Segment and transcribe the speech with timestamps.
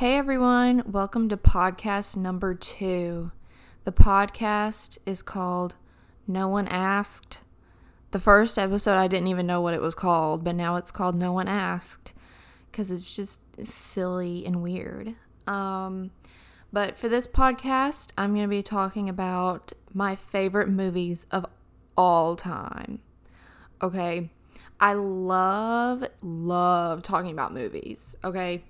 [0.00, 3.32] Hey everyone, welcome to podcast number two.
[3.84, 5.76] The podcast is called
[6.26, 7.42] No One Asked.
[8.10, 11.16] The first episode, I didn't even know what it was called, but now it's called
[11.16, 12.14] No One Asked
[12.70, 15.16] because it's just silly and weird.
[15.46, 16.12] Um,
[16.72, 21.44] but for this podcast, I'm going to be talking about my favorite movies of
[21.94, 23.00] all time.
[23.82, 24.30] Okay.
[24.80, 28.16] I love, love talking about movies.
[28.24, 28.64] Okay.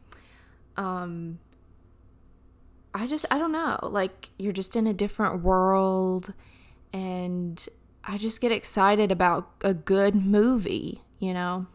[0.81, 1.39] Um,
[2.95, 3.79] I just, I don't know.
[3.83, 6.33] Like, you're just in a different world,
[6.93, 7.69] and
[8.03, 11.67] I just get excited about a good movie, you know?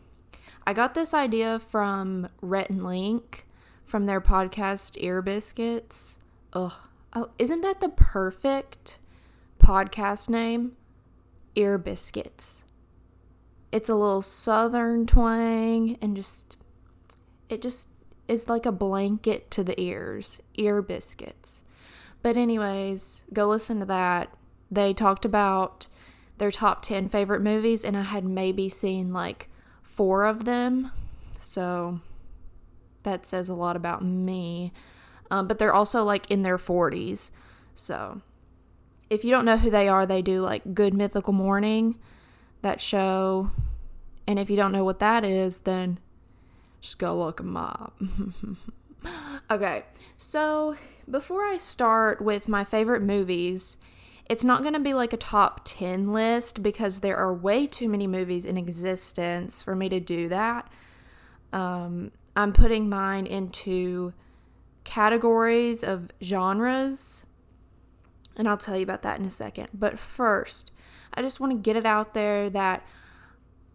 [0.66, 3.46] I got this idea from Rhett and Link
[3.84, 6.18] from their podcast Ear Biscuits.
[6.54, 6.74] Ugh.
[7.14, 8.98] Oh, isn't that the perfect
[9.60, 10.72] podcast name?
[11.56, 12.66] Ear Biscuits.
[13.72, 16.58] It's a little southern twang and just
[17.48, 17.90] it just
[18.28, 20.40] is like a blanket to the ears.
[20.56, 21.64] Ear Biscuits.
[22.22, 24.34] But anyways, go listen to that.
[24.72, 25.88] They talked about
[26.38, 29.50] their top 10 favorite movies and I had maybe seen like
[29.84, 30.92] 4 of them.
[31.40, 32.00] So
[33.04, 34.74] that says a lot about me.
[35.32, 37.32] Um, but they're also like in their 40s.
[37.74, 38.22] So
[39.10, 41.98] if you don't know who they are, they do like Good Mythical Morning,
[42.62, 43.52] that show.
[44.28, 46.00] And if you don't know what that is, then
[46.86, 48.00] just go look them up.
[49.52, 49.86] okay,
[50.18, 50.76] so
[51.10, 53.78] before I start with my favorite movies,
[54.30, 57.90] it's not going to be like a top 10 list because there are way too
[57.90, 60.72] many movies in existence for me to do that.
[61.52, 64.14] Um, I'm putting mine into
[64.84, 67.26] categories of genres,
[68.36, 69.70] and I'll tell you about that in a second.
[69.74, 70.72] But first,
[71.16, 72.86] I just want to get it out there that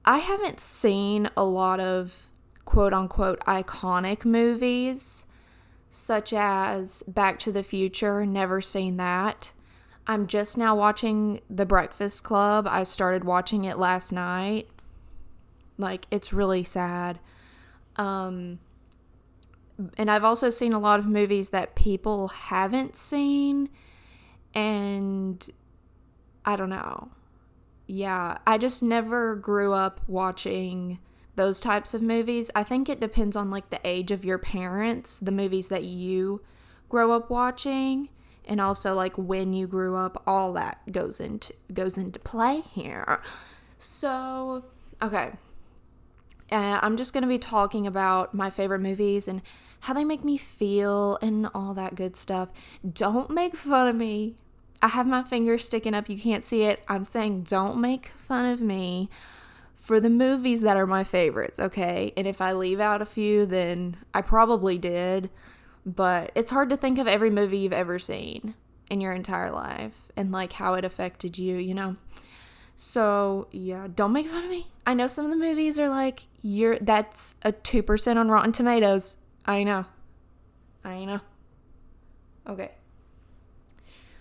[0.04, 2.29] I haven't seen a lot of
[2.70, 5.24] quote unquote iconic movies,
[5.88, 9.50] such as Back to the Future, never seen that.
[10.06, 12.68] I'm just now watching The Breakfast Club.
[12.70, 14.68] I started watching it last night.
[15.78, 17.18] Like, it's really sad.
[17.96, 18.60] Um,
[19.98, 23.68] and I've also seen a lot of movies that people haven't seen,
[24.54, 25.44] and
[26.44, 27.08] I don't know.
[27.88, 31.00] Yeah, I just never grew up watching
[31.40, 32.50] those types of movies.
[32.54, 36.42] I think it depends on like the age of your parents, the movies that you
[36.90, 38.10] grow up watching,
[38.44, 43.22] and also like when you grew up, all that goes into goes into play here.
[43.78, 44.66] So,
[45.00, 45.32] okay.
[46.52, 49.40] Uh, I'm just going to be talking about my favorite movies and
[49.80, 52.50] how they make me feel and all that good stuff.
[52.86, 54.34] Don't make fun of me.
[54.82, 56.10] I have my finger sticking up.
[56.10, 56.82] You can't see it.
[56.86, 59.08] I'm saying don't make fun of me
[59.80, 62.12] for the movies that are my favorites, okay?
[62.14, 65.30] And if I leave out a few, then I probably did.
[65.86, 68.54] But it's hard to think of every movie you've ever seen
[68.90, 71.96] in your entire life and like how it affected you, you know?
[72.76, 74.66] So, yeah, don't make fun of me.
[74.86, 79.16] I know some of the movies are like, you're that's a 2% on Rotten Tomatoes.
[79.46, 79.86] I know.
[80.84, 81.20] I know.
[82.46, 82.72] Okay.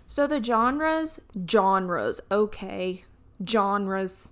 [0.08, 1.20] So the genres,
[1.50, 3.04] genres, okay.
[3.46, 4.32] Genres.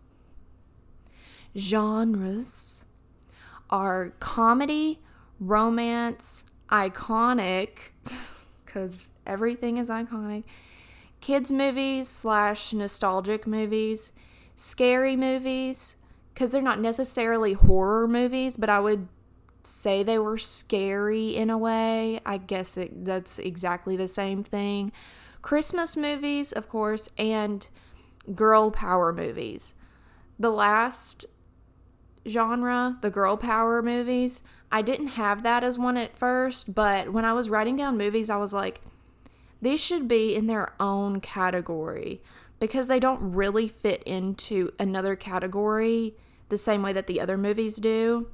[1.57, 2.85] Genres
[3.69, 5.00] are comedy,
[5.40, 7.69] romance, iconic,
[8.66, 10.44] because everything is iconic,
[11.19, 14.12] kids' movies slash nostalgic movies,
[14.56, 15.95] scary movies,
[16.34, 19.07] because they're not necessarily horror movies, but I would
[19.63, 22.19] say they were scary in a way.
[22.25, 24.91] I guess it, that's exactly the same thing.
[25.41, 27.68] Christmas movies, of course, and
[28.35, 29.74] girl power movies.
[30.39, 31.25] The last
[32.28, 37.26] genre, the girl power movies, I didn't have that as one at first, but when
[37.26, 38.82] I was writing down movies, I was like,
[39.62, 42.22] these should be in their own category
[42.60, 46.16] because they don't really fit into another category
[46.50, 48.28] the same way that the other movies do.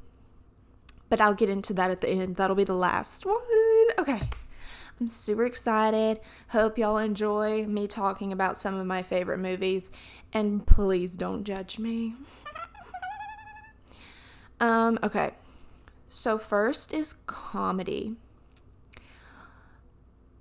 [1.09, 2.37] But I'll get into that at the end.
[2.37, 3.37] That'll be the last one.
[3.99, 4.21] Okay.
[4.99, 6.19] I'm super excited.
[6.49, 9.91] Hope y'all enjoy me talking about some of my favorite movies.
[10.31, 12.15] And please don't judge me.
[14.63, 15.31] Um, okay.
[16.07, 18.15] So, first is comedy.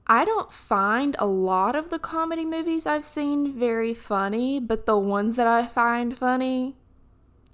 [0.06, 4.96] I don't find a lot of the comedy movies I've seen very funny, but the
[4.96, 6.76] ones that I find funny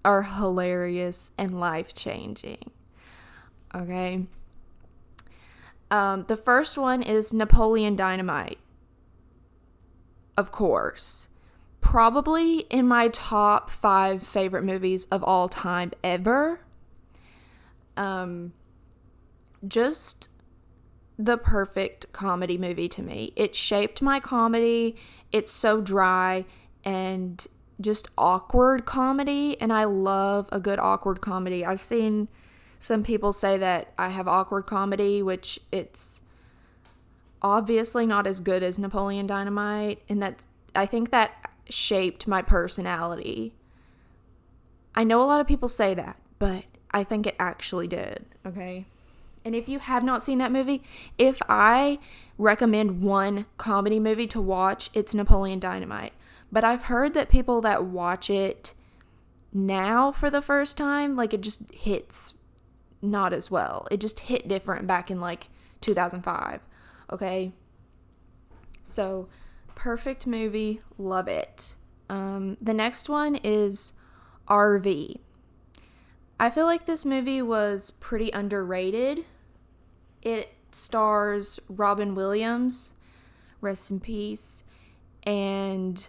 [0.05, 2.71] are hilarious and life changing.
[3.75, 4.27] Okay.
[5.91, 8.59] Um, the first one is Napoleon Dynamite.
[10.37, 11.29] Of course.
[11.81, 16.61] Probably in my top five favorite movies of all time ever.
[17.97, 18.53] Um,
[19.67, 20.29] just
[21.19, 23.33] the perfect comedy movie to me.
[23.35, 24.97] It shaped my comedy.
[25.33, 26.45] It's so dry
[26.85, 27.45] and
[27.81, 31.65] just awkward comedy, and I love a good awkward comedy.
[31.65, 32.29] I've seen
[32.79, 36.21] some people say that I have awkward comedy, which it's
[37.43, 43.55] obviously not as good as Napoleon Dynamite, and that's I think that shaped my personality.
[44.95, 48.87] I know a lot of people say that, but I think it actually did, okay?
[49.45, 50.83] And if you have not seen that movie,
[51.17, 51.99] if I
[52.37, 56.13] recommend one comedy movie to watch, it's Napoleon Dynamite.
[56.51, 58.75] But I've heard that people that watch it
[59.53, 62.35] now for the first time, like it just hits
[63.01, 63.87] not as well.
[63.91, 65.49] It just hit different back in like
[65.81, 66.61] 2005.
[67.13, 67.53] Okay.
[68.83, 69.29] So,
[69.79, 70.81] perfect movie.
[70.99, 71.77] Love it.
[72.11, 73.93] Um, the next one is
[74.49, 75.21] RV.
[76.41, 79.25] I feel like this movie was pretty underrated.
[80.21, 82.93] It stars Robin Williams,
[83.61, 84.65] rest in peace,
[85.23, 86.09] and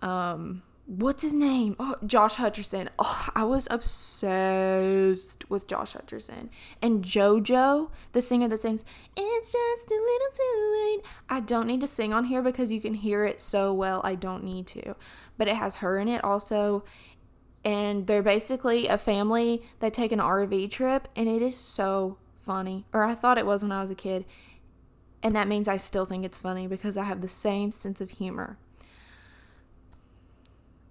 [0.00, 1.76] um, what's his name?
[1.78, 2.88] Oh, Josh Hutcherson.
[2.98, 6.48] Oh, I was obsessed with Josh Hutcherson.
[6.82, 8.84] And JoJo, the singer that sings,
[9.16, 11.06] It's just a little too late.
[11.28, 14.00] I don't need to sing on here because you can hear it so well.
[14.02, 14.96] I don't need to.
[15.38, 16.84] But it has her in it also.
[17.64, 22.84] And they're basically a family that take an RV trip, and it is so funny.
[22.92, 24.24] Or I thought it was when I was a kid.
[25.22, 28.10] And that means I still think it's funny because I have the same sense of
[28.10, 28.58] humor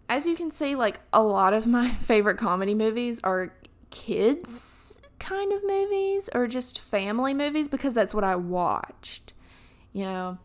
[0.09, 3.53] as you can see, like a lot of my favorite comedy movies are
[3.89, 9.33] kids kind of movies or just family movies because that's what I watched.
[9.93, 10.37] You know,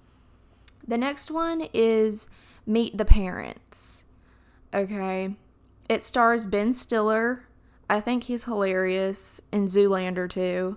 [0.87, 2.29] the next one is
[2.67, 4.05] Meet the Parents.
[4.73, 5.37] Okay.
[5.89, 7.45] It stars Ben Stiller.
[7.89, 10.77] I think he's hilarious in Zoolander too.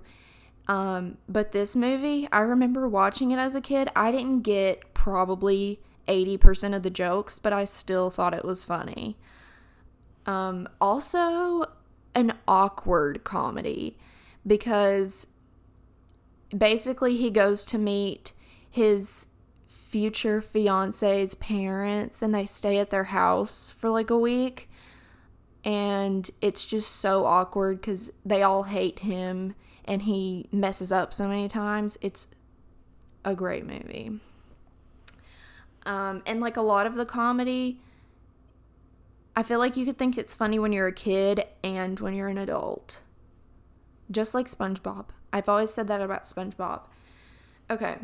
[0.68, 3.90] Um, but this movie, I remember watching it as a kid.
[3.96, 9.18] I didn't get probably 80% of the jokes, but I still thought it was funny.
[10.26, 11.66] Um, also,
[12.16, 13.98] an awkward comedy
[14.46, 15.28] because
[16.56, 18.34] basically he goes to meet
[18.70, 19.28] his
[19.68, 24.70] future fiance's parents and they stay at their house for like a week.
[25.64, 29.56] And it's just so awkward because they all hate him
[29.86, 31.98] and he messes up so many times.
[32.02, 32.28] It's
[33.24, 34.20] a great movie.
[35.88, 37.80] Um, and like a lot of the comedy,
[39.36, 42.28] I feel like you could think it's funny when you're a kid and when you're
[42.28, 43.00] an adult.
[44.12, 45.06] Just like SpongeBob.
[45.34, 46.82] I've always said that about SpongeBob.
[47.70, 47.98] Okay.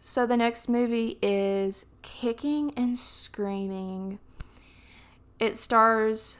[0.00, 4.18] So the next movie is Kicking and Screaming.
[5.38, 6.38] It stars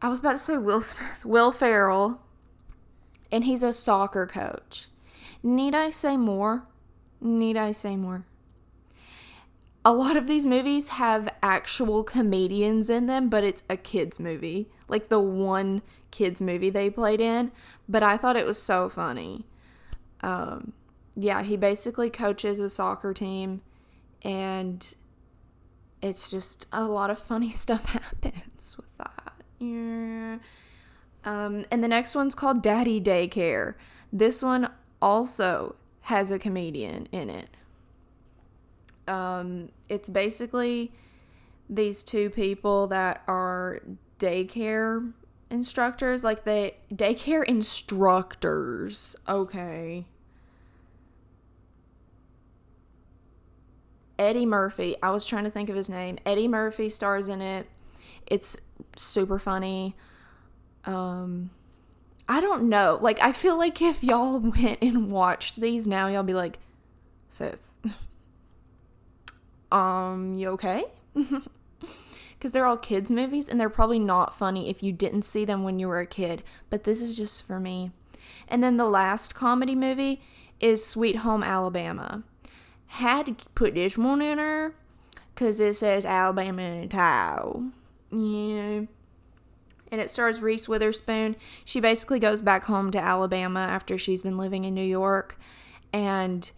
[0.00, 0.82] I was about to say Will
[1.24, 2.20] Will Ferrell
[3.30, 4.88] and he's a soccer coach.
[5.42, 6.66] Need I say more?
[7.20, 8.24] Need I say more?
[9.84, 14.68] A lot of these movies have actual comedians in them, but it's a kids movie.
[14.88, 17.50] Like the one kids movie they played in,
[17.88, 19.46] but I thought it was so funny.
[20.20, 20.72] Um,
[21.16, 23.62] yeah, he basically coaches a soccer team
[24.22, 24.94] and
[26.00, 29.32] it's just a lot of funny stuff happens with that.
[29.58, 30.38] Yeah.
[31.24, 33.74] Um, and the next one's called Daddy Daycare.
[34.12, 34.70] This one
[35.00, 37.48] also has a comedian in it.
[39.08, 40.92] Um, it's basically
[41.68, 43.80] these two people that are
[44.18, 45.12] daycare
[45.50, 49.16] instructors, like they daycare instructors.
[49.28, 50.06] Okay.
[54.18, 54.96] Eddie Murphy.
[55.02, 56.18] I was trying to think of his name.
[56.24, 57.66] Eddie Murphy stars in it.
[58.26, 58.56] It's
[58.96, 59.96] super funny.
[60.84, 61.50] Um
[62.28, 62.98] I don't know.
[63.00, 66.58] Like I feel like if y'all went and watched these now, y'all be like,
[67.28, 67.72] sis,
[69.72, 70.84] um, you okay?
[72.42, 75.62] Because they're all kids' movies and they're probably not funny if you didn't see them
[75.62, 77.92] when you were a kid, but this is just for me.
[78.48, 80.20] And then the last comedy movie
[80.58, 82.24] is Sweet Home Alabama.
[82.86, 84.74] Had to put this one in her
[85.32, 87.70] because it says Alabama in a.
[88.10, 88.86] Yeah.
[89.92, 91.36] And it stars Reese Witherspoon.
[91.64, 95.38] She basically goes back home to Alabama after she's been living in New York.
[95.92, 96.50] And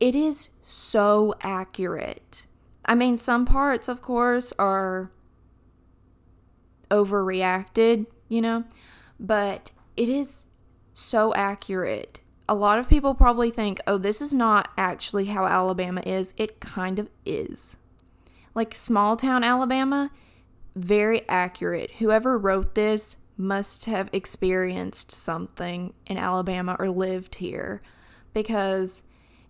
[0.00, 2.46] it is so accurate.
[2.84, 5.10] I mean, some parts, of course, are
[6.90, 8.64] overreacted, you know,
[9.18, 10.46] but it is
[10.92, 12.20] so accurate.
[12.48, 16.32] A lot of people probably think, oh, this is not actually how Alabama is.
[16.36, 17.76] It kind of is.
[18.54, 20.10] Like small town Alabama,
[20.76, 21.90] very accurate.
[21.98, 27.82] Whoever wrote this must have experienced something in Alabama or lived here
[28.32, 29.02] because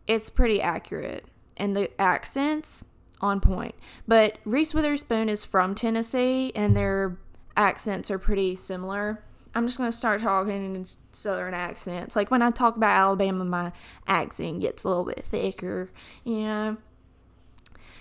[0.07, 1.25] it's pretty accurate.
[1.57, 2.85] And the accents
[3.21, 3.75] on point.
[4.07, 7.19] But Reese Witherspoon is from Tennessee and their
[7.57, 9.23] accents are pretty similar.
[9.55, 12.15] I'm just going to start talking in southern accents.
[12.15, 13.73] Like when I talk about Alabama, my
[14.07, 15.91] accent gets a little bit thicker,
[16.25, 16.77] you know.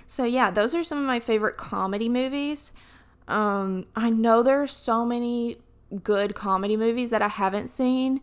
[0.05, 2.73] So yeah, those are some of my favorite comedy movies.
[3.29, 5.57] Um, I know there are so many
[6.03, 8.21] good comedy movies that I haven't seen.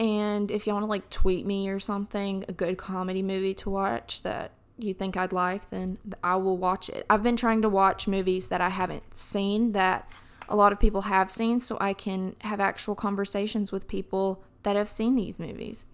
[0.00, 3.68] And if you want to like tweet me or something, a good comedy movie to
[3.70, 7.04] watch that you think I'd like, then I will watch it.
[7.10, 10.10] I've been trying to watch movies that I haven't seen that
[10.48, 14.74] a lot of people have seen so I can have actual conversations with people that
[14.74, 15.84] have seen these movies.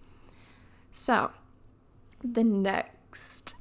[0.91, 1.31] So,
[2.23, 3.55] the next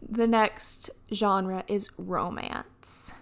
[0.00, 3.12] the next genre is romance.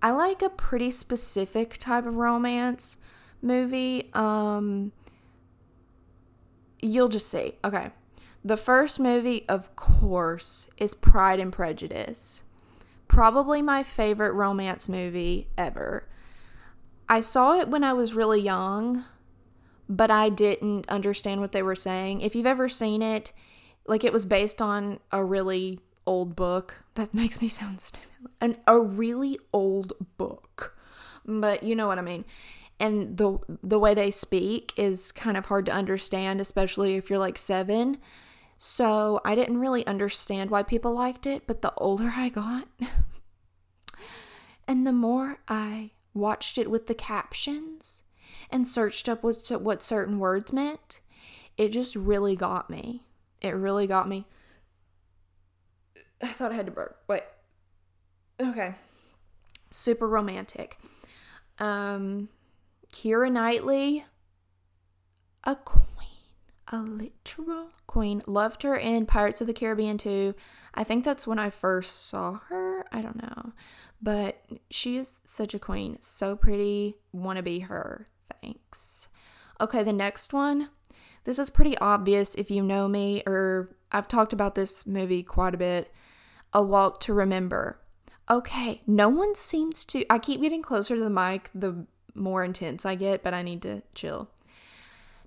[0.00, 2.97] I like a pretty specific type of romance
[3.42, 4.10] movie.
[4.14, 4.92] Um,
[6.80, 7.54] you'll just see.
[7.64, 7.90] Okay.
[8.44, 12.44] The first movie, of course, is Pride and Prejudice.
[13.08, 16.08] Probably my favorite romance movie ever.
[17.08, 19.04] I saw it when I was really young,
[19.88, 22.20] but I didn't understand what they were saying.
[22.20, 23.32] If you've ever seen it,
[23.86, 26.84] like it was based on a really old book.
[26.94, 28.08] That makes me sound stupid.
[28.40, 30.76] An a really old book.
[31.26, 32.24] But you know what I mean
[32.80, 37.18] and the the way they speak is kind of hard to understand especially if you're
[37.18, 37.98] like 7
[38.56, 42.68] so I didn't really understand why people liked it but the older I got
[44.68, 48.02] and the more I watched it with the captions
[48.50, 51.00] and searched up what what certain words meant
[51.58, 53.02] it just really got me.
[53.42, 54.26] It really got me.
[56.22, 57.02] I thought I had to burp.
[57.08, 57.24] Wait.
[58.40, 58.74] Okay.
[59.70, 60.78] Super romantic.
[61.58, 62.28] Um
[62.92, 64.04] Keira Knightley,
[65.44, 65.84] a queen,
[66.70, 68.22] a literal queen.
[68.26, 70.34] Loved her in Pirates of the Caribbean too.
[70.74, 72.86] I think that's when I first saw her.
[72.92, 73.52] I don't know.
[74.00, 75.98] But she is such a queen.
[76.00, 76.96] So pretty.
[77.12, 78.06] Want to be her.
[78.40, 79.08] Thanks.
[79.60, 80.70] Okay, the next one.
[81.24, 85.54] This is pretty obvious if you know me, or I've talked about this movie quite
[85.54, 85.92] a bit.
[86.52, 87.80] A Walk to Remember.
[88.30, 90.04] Okay, no one seems to.
[90.08, 91.86] I keep getting closer to the mic the
[92.18, 94.28] more intense I get, but I need to chill.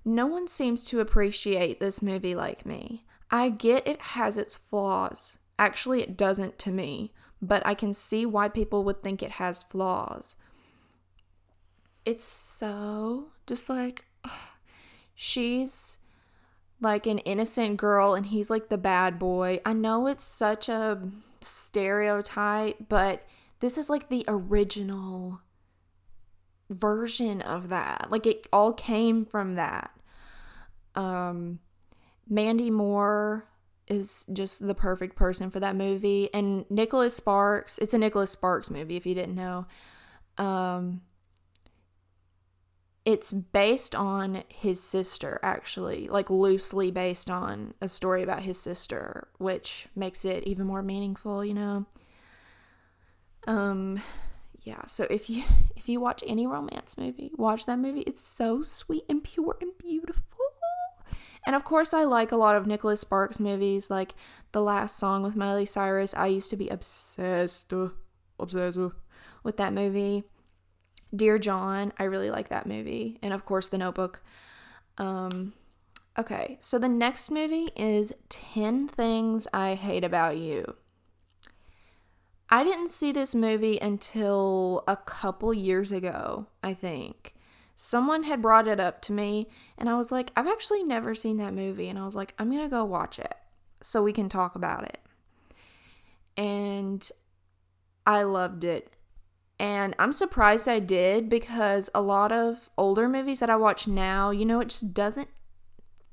[0.04, 3.04] No one seems to appreciate this movie like me.
[3.30, 5.38] I get it has its flaws.
[5.58, 9.62] Actually, it doesn't to me, but I can see why people would think it has
[9.62, 10.36] flaws.
[12.04, 14.04] It's so just like
[15.14, 15.98] she's
[16.80, 19.60] like an innocent girl and he's like the bad boy.
[19.64, 21.00] I know it's such a
[21.40, 23.24] stereotype, but
[23.60, 25.40] this is like the original
[26.72, 28.08] version of that.
[28.10, 29.90] Like it all came from that.
[30.94, 31.60] Um
[32.28, 33.46] Mandy Moore
[33.88, 38.70] is just the perfect person for that movie and Nicholas Sparks, it's a Nicholas Sparks
[38.70, 39.66] movie if you didn't know.
[40.38, 41.02] Um
[43.04, 49.26] it's based on his sister actually, like loosely based on a story about his sister,
[49.38, 51.86] which makes it even more meaningful, you know.
[53.46, 54.00] Um
[54.62, 55.44] yeah, so if you
[55.76, 58.00] if you watch any romance movie, watch that movie.
[58.02, 60.22] It's so sweet and pure and beautiful.
[61.44, 64.14] And of course, I like a lot of Nicholas Sparks movies, like
[64.52, 66.14] The Last Song with Miley Cyrus.
[66.14, 67.72] I used to be obsessed,
[68.38, 68.78] obsessed
[69.42, 70.22] with that movie.
[71.14, 73.18] Dear John, I really like that movie.
[73.22, 74.22] And of course, The Notebook.
[74.98, 75.52] Um,
[76.16, 80.76] okay, so the next movie is 10 Things I Hate About You.
[82.52, 87.34] I didn't see this movie until a couple years ago, I think.
[87.74, 91.38] Someone had brought it up to me, and I was like, I've actually never seen
[91.38, 91.88] that movie.
[91.88, 93.34] And I was like, I'm going to go watch it
[93.80, 94.98] so we can talk about it.
[96.36, 97.10] And
[98.06, 98.92] I loved it.
[99.58, 104.30] And I'm surprised I did because a lot of older movies that I watch now,
[104.30, 105.30] you know, it just doesn't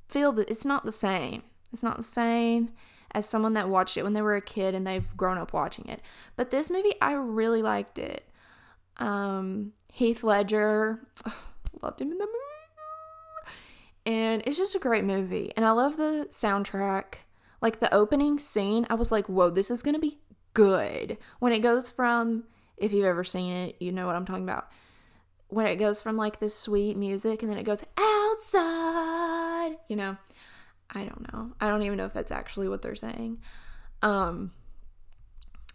[0.08, 1.44] feel that it's not the same.
[1.74, 2.70] It's not the same
[3.12, 5.88] as someone that watched it when they were a kid and they've grown up watching
[5.88, 6.02] it.
[6.36, 8.30] But this movie, I really liked it.
[8.98, 11.34] Um, Heath Ledger, ugh,
[11.82, 12.36] loved him in the movie.
[14.06, 15.52] And it's just a great movie.
[15.56, 17.16] And I love the soundtrack.
[17.62, 20.18] Like the opening scene, I was like, whoa, this is going to be
[20.54, 21.18] good.
[21.40, 22.46] When it goes from,
[22.78, 24.70] if you've ever seen it, you know what I'm talking about.
[25.50, 30.18] When it goes from like this sweet music and then it goes outside, you know,
[30.94, 31.52] I don't know.
[31.60, 33.40] I don't even know if that's actually what they're saying.
[34.02, 34.52] Um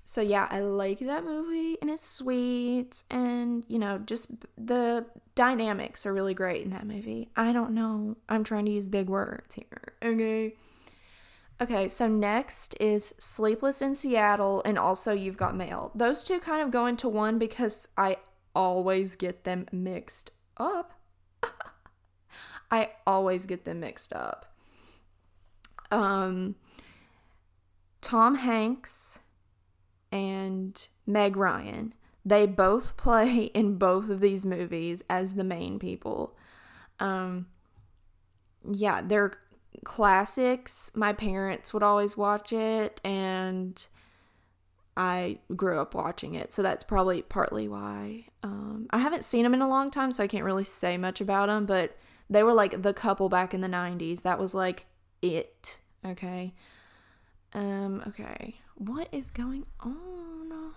[0.06, 6.04] so yeah, I like that movie and it's sweet and you know, just the dynamics
[6.04, 7.30] are really great in that movie.
[7.36, 8.16] I don't know.
[8.28, 9.94] I'm trying to use big words here.
[10.02, 10.54] Okay.
[11.60, 15.92] Okay, so next is Sleepless in Seattle and also You've Got Mail.
[15.94, 18.16] Those two kind of go into one because I
[18.54, 20.92] always get them mixed up.
[22.70, 24.53] I always get them mixed up.
[25.94, 26.56] Um
[28.00, 29.20] Tom Hanks
[30.12, 31.94] and Meg Ryan.
[32.24, 36.36] They both play in both of these movies as the main people.
[37.00, 37.46] Um,
[38.70, 39.32] yeah, they're
[39.84, 40.92] classics.
[40.94, 43.86] My parents would always watch it, and
[44.96, 46.52] I grew up watching it.
[46.52, 48.26] So that's probably partly why.
[48.42, 51.20] Um, I haven't seen them in a long time, so I can't really say much
[51.20, 51.96] about them, but
[52.30, 54.22] they were like the couple back in the 90s.
[54.22, 54.86] That was like
[55.20, 55.80] it.
[56.04, 56.54] Okay.
[57.54, 58.56] Um, okay.
[58.76, 60.72] What is going on?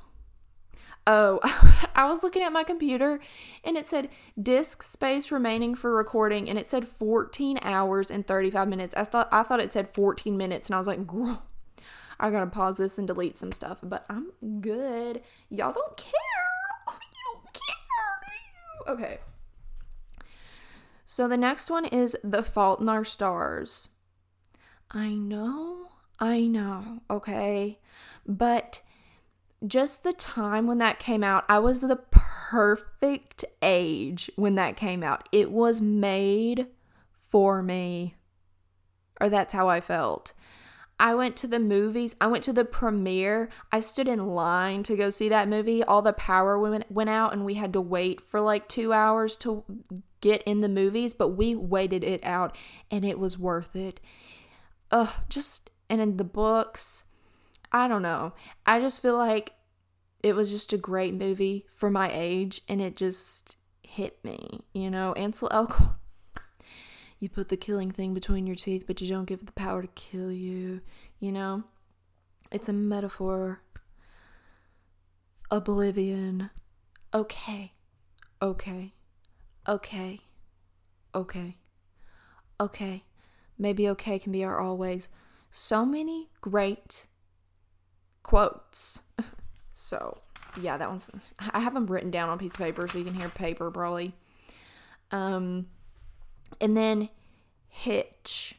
[1.10, 1.40] Oh,
[1.96, 3.20] I was looking at my computer
[3.64, 4.10] and it said
[4.42, 8.94] disk space remaining for recording and it said 14 hours and 35 minutes.
[8.96, 11.44] I thought I thought it said 14 minutes and I was like, "Girl,
[12.20, 15.22] I got to pause this and delete some stuff, but I'm good.
[15.50, 16.12] Y'all don't care.
[16.88, 18.94] you don't care.
[18.94, 19.20] Okay.
[21.06, 23.90] So the next one is The Fault in Our Stars.
[24.92, 25.88] I know
[26.20, 27.80] I know, okay?
[28.26, 28.82] But
[29.66, 35.04] just the time when that came out, I was the perfect age when that came
[35.04, 35.30] out.
[35.32, 36.68] It was made
[37.12, 38.16] for me.
[39.20, 40.34] Or that's how I felt.
[41.00, 42.16] I went to the movies.
[42.20, 43.50] I went to the premiere.
[43.72, 45.84] I stood in line to go see that movie.
[45.84, 49.36] All the power went, went out, and we had to wait for like two hours
[49.38, 49.64] to
[50.22, 52.56] get in the movies, but we waited it out,
[52.90, 54.02] and it was worth it.
[54.92, 57.04] Ugh, just and in the books.
[57.72, 58.34] I don't know.
[58.66, 59.54] I just feel like
[60.24, 64.90] it was just a great movie for my age and it just hit me, you
[64.90, 65.14] know.
[65.14, 65.96] Ansel Elgort.
[67.20, 69.82] You put the killing thing between your teeth, but you don't give it the power
[69.82, 70.82] to kill you,
[71.20, 71.64] you know?
[72.52, 73.62] It's a metaphor.
[75.50, 76.52] Oblivion.
[77.14, 77.74] Okay.
[78.42, 78.94] Okay.
[79.68, 80.22] Okay.
[81.16, 81.56] Okay.
[82.60, 83.04] Okay.
[83.58, 85.10] Maybe okay can be our always
[85.52, 87.08] so many great
[88.24, 89.00] quotes.
[89.72, 90.20] so,
[90.62, 93.06] yeah, that one's I have them written down on a piece of paper so you
[93.06, 94.14] can hear paper probably.
[95.12, 95.68] Um
[96.62, 97.10] and then
[97.70, 98.56] Hitch.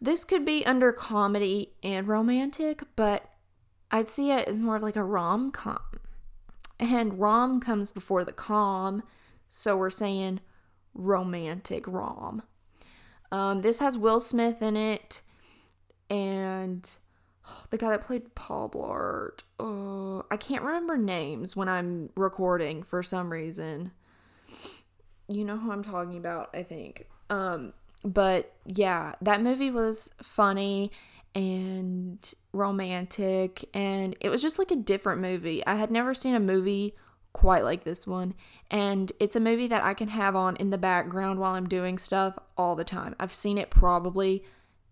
[0.00, 3.30] This could be under comedy and romantic, but
[3.90, 5.80] I'd see it as more of like a rom com.
[6.78, 9.02] And rom comes before the com,
[9.48, 10.40] so we're saying
[10.92, 12.42] romantic rom.
[13.34, 15.20] Um, this has Will Smith in it
[16.08, 16.88] and
[17.70, 19.42] the guy that played Paul Blart.
[19.58, 23.90] Uh, I can't remember names when I'm recording for some reason.
[25.26, 27.08] You know who I'm talking about, I think.
[27.28, 27.72] Um,
[28.04, 30.92] but yeah, that movie was funny
[31.34, 35.66] and romantic, and it was just like a different movie.
[35.66, 36.94] I had never seen a movie
[37.34, 38.32] quite like this one,
[38.70, 41.98] and it's a movie that I can have on in the background while I'm doing
[41.98, 43.14] stuff all the time.
[43.20, 44.42] I've seen it probably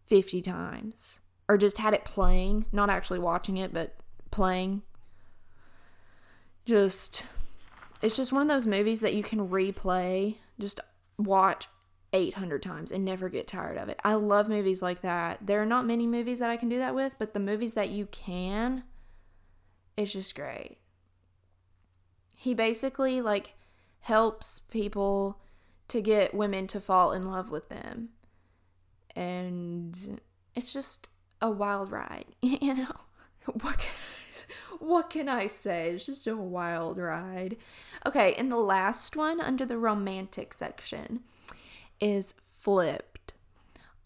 [0.06, 3.94] 50 times or just had it playing, not actually watching it, but
[4.30, 4.82] playing.
[6.66, 7.24] Just,
[8.02, 10.80] it's just one of those movies that you can replay, just
[11.18, 11.68] watch
[12.12, 14.00] 800 times and never get tired of it.
[14.04, 15.38] I love movies like that.
[15.46, 17.88] There are not many movies that I can do that with, but the movies that
[17.88, 18.84] you can,
[19.96, 20.78] it's just great.
[22.34, 23.54] He basically like
[24.00, 25.38] helps people
[25.88, 28.10] to get women to fall in love with them
[29.14, 30.20] and
[30.54, 31.08] it's just
[31.40, 32.92] a wild ride, you know.
[33.44, 35.90] What can I, what can I say?
[35.90, 37.56] It's just a wild ride.
[38.06, 41.20] Okay, and the last one under the romantic section
[42.00, 43.34] is Flipped.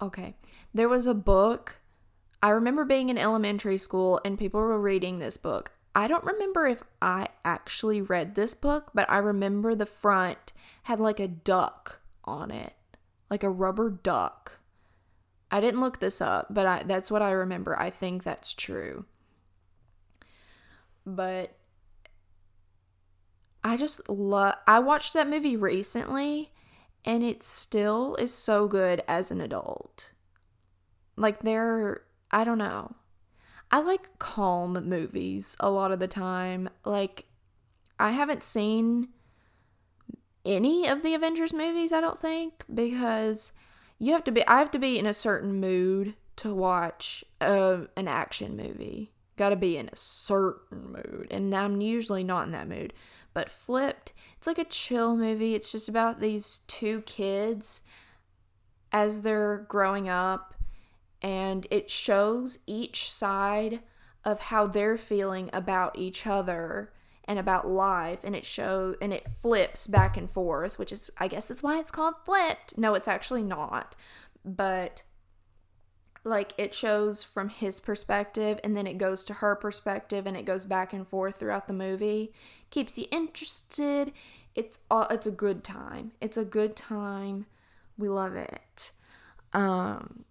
[0.00, 0.36] Okay,
[0.72, 1.80] there was a book.
[2.42, 5.72] I remember being in elementary school and people were reading this book.
[5.96, 11.00] I don't remember if I actually read this book, but I remember the front had
[11.00, 12.74] like a duck on it,
[13.30, 14.60] like a rubber duck.
[15.50, 17.80] I didn't look this up, but I, that's what I remember.
[17.80, 19.06] I think that's true.
[21.06, 21.56] But
[23.64, 26.52] I just love I watched that movie recently
[27.06, 30.12] and it still is so good as an adult.
[31.16, 32.96] Like there I don't know.
[33.70, 36.68] I like calm movies a lot of the time.
[36.84, 37.26] Like
[37.98, 39.08] I haven't seen
[40.44, 43.52] any of the Avengers movies, I don't think, because
[43.98, 47.78] you have to be I have to be in a certain mood to watch uh,
[47.96, 49.12] an action movie.
[49.36, 51.28] got to be in a certain mood.
[51.30, 52.92] And I'm usually not in that mood.
[53.34, 55.54] But Flipped, it's like a chill movie.
[55.54, 57.82] It's just about these two kids
[58.92, 60.54] as they're growing up.
[61.26, 63.80] And it shows each side
[64.24, 66.92] of how they're feeling about each other
[67.24, 71.26] and about life and it shows and it flips back and forth which is i
[71.26, 72.78] guess that's why it's called flipped.
[72.78, 73.96] No it's actually not.
[74.44, 75.02] But
[76.22, 80.44] like it shows from his perspective and then it goes to her perspective and it
[80.44, 82.32] goes back and forth throughout the movie.
[82.70, 84.12] Keeps you interested.
[84.54, 86.12] It's all it's a good time.
[86.20, 87.46] It's a good time.
[87.98, 88.92] We love it.
[89.52, 90.25] Um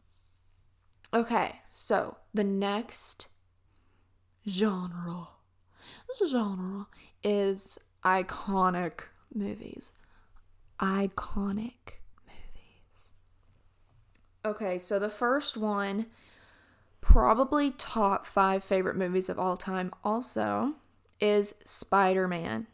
[1.16, 3.30] okay so the next
[4.48, 5.28] genre
[6.28, 6.86] genre
[7.24, 9.92] is iconic movies
[10.80, 13.12] iconic movies.
[14.44, 16.08] Okay, so the first one,
[17.02, 20.74] probably top five favorite movies of all time, also
[21.20, 22.68] is Spider Man.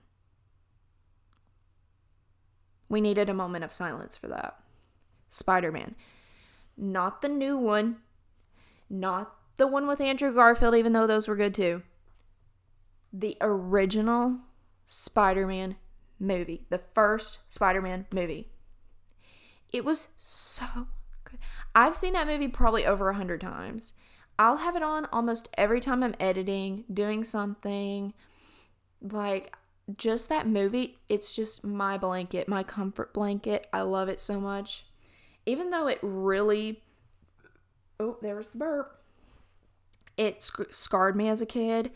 [2.89, 4.55] We needed a moment of silence for that.
[5.29, 5.95] Spider Man.
[6.75, 7.97] Not the new one,
[8.91, 11.83] not the one with Andrew Garfield, even though those were good too.
[13.13, 14.39] The original
[14.85, 15.75] Spider Man
[16.19, 18.49] movie, the first Spider Man movie.
[19.71, 20.65] It was so
[21.23, 21.39] good.
[21.73, 23.93] I've seen that movie probably over a hundred times.
[24.37, 28.13] I'll have it on almost every time I'm editing, doing something.
[29.01, 29.55] Like,
[29.97, 33.67] just that movie, it's just my blanket, my comfort blanket.
[33.71, 34.85] I love it so much.
[35.45, 36.81] Even though it really.
[38.01, 38.99] Oh, there was the burp.
[40.17, 41.91] It sc- scarred me as a kid.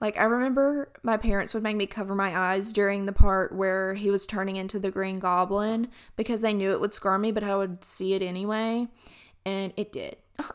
[0.00, 3.94] Like, I remember my parents would make me cover my eyes during the part where
[3.94, 7.42] he was turning into the Green Goblin because they knew it would scar me, but
[7.42, 8.88] I would see it anyway
[9.46, 10.16] and it did.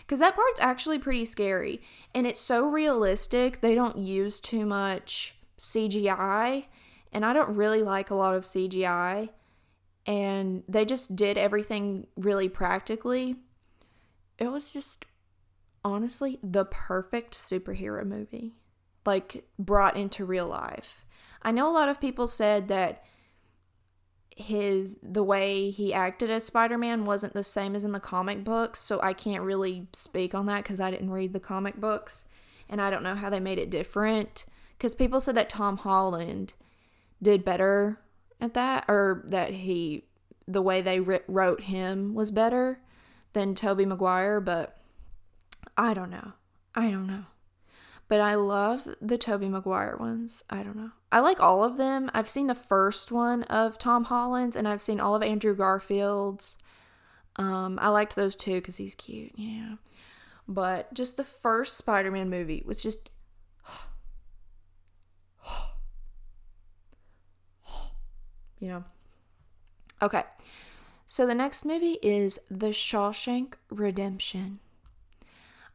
[0.00, 1.80] Because that part's actually pretty scary.
[2.14, 6.66] And it's so realistic, they don't use too much CGI.
[7.10, 9.30] And I don't really like a lot of CGI.
[10.06, 13.36] And they just did everything really practically.
[14.38, 15.06] It was just,
[15.84, 18.54] honestly, the perfect superhero movie.
[19.04, 21.04] Like, brought into real life.
[21.42, 23.04] I know a lot of people said that
[24.38, 28.80] his the way he acted as Spider-Man wasn't the same as in the comic books,
[28.80, 32.26] so I can't really speak on that cuz I didn't read the comic books
[32.68, 34.46] and I don't know how they made it different
[34.78, 36.54] cuz people said that Tom Holland
[37.20, 38.00] did better
[38.40, 40.04] at that or that he
[40.46, 42.80] the way they wrote him was better
[43.32, 44.76] than Tobey Maguire, but
[45.76, 46.32] I don't know.
[46.74, 47.24] I don't know.
[48.08, 50.42] But I love the Tobey Maguire ones.
[50.48, 50.92] I don't know.
[51.12, 52.10] I like all of them.
[52.14, 56.56] I've seen the first one of Tom Holland's and I've seen all of Andrew Garfield's.
[57.36, 59.74] Um, I liked those two because he's cute, yeah.
[60.48, 63.10] But just the first Spider Man movie was just.
[68.60, 68.84] you know.
[70.02, 70.22] Okay.
[71.10, 74.60] So the next movie is The Shawshank Redemption.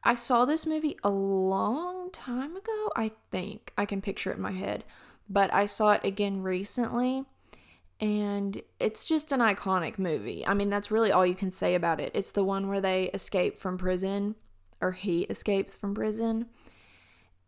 [0.04, 3.74] I saw this movie a long time ago, I think.
[3.76, 4.84] I can picture it in my head.
[5.28, 7.26] But I saw it again recently
[8.00, 10.46] and it's just an iconic movie.
[10.46, 12.12] I mean, that's really all you can say about it.
[12.14, 14.36] It's the one where they escape from prison
[14.82, 16.46] or he escapes from prison.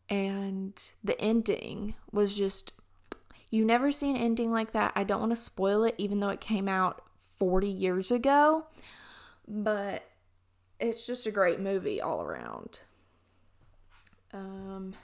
[0.10, 2.74] And the ending was just
[3.52, 4.92] you never see an ending like that.
[4.96, 7.05] I don't want to spoil it even though it came out
[7.38, 8.66] 40 years ago.
[9.48, 10.04] But
[10.80, 12.82] it's just a great movie all around.
[14.34, 14.96] Um,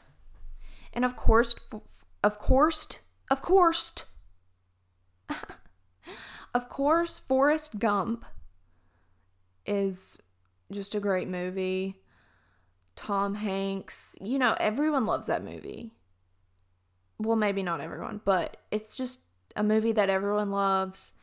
[0.94, 1.56] and of course,
[2.24, 3.94] of course, of course,
[6.54, 8.26] of course, Forrest Gump
[9.66, 10.18] is
[10.72, 12.02] just a great movie.
[12.96, 15.92] Tom Hanks, you know, everyone loves that movie.
[17.18, 19.20] Well, maybe not everyone, but it's just
[19.56, 21.14] a movie that everyone loves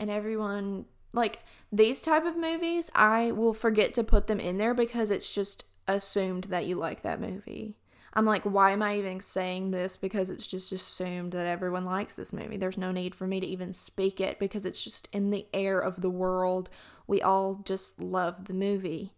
[0.00, 4.74] and everyone like these type of movies, I will forget to put them in there
[4.74, 7.76] because it's just assumed that you like that movie.
[8.12, 9.96] I'm like, why am I even saying this?
[9.96, 12.56] Because it's just assumed that everyone likes this movie.
[12.56, 15.78] There's no need for me to even speak it because it's just in the air
[15.78, 16.70] of the world.
[17.06, 19.12] We all just love the movie.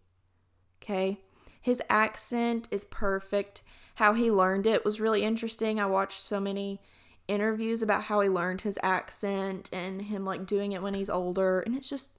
[0.81, 1.21] Okay?
[1.59, 3.63] His accent is perfect.
[3.95, 5.79] How he learned it was really interesting.
[5.79, 6.79] I watched so many
[7.27, 11.61] interviews about how he learned his accent and him like doing it when he's older
[11.61, 12.11] and it's just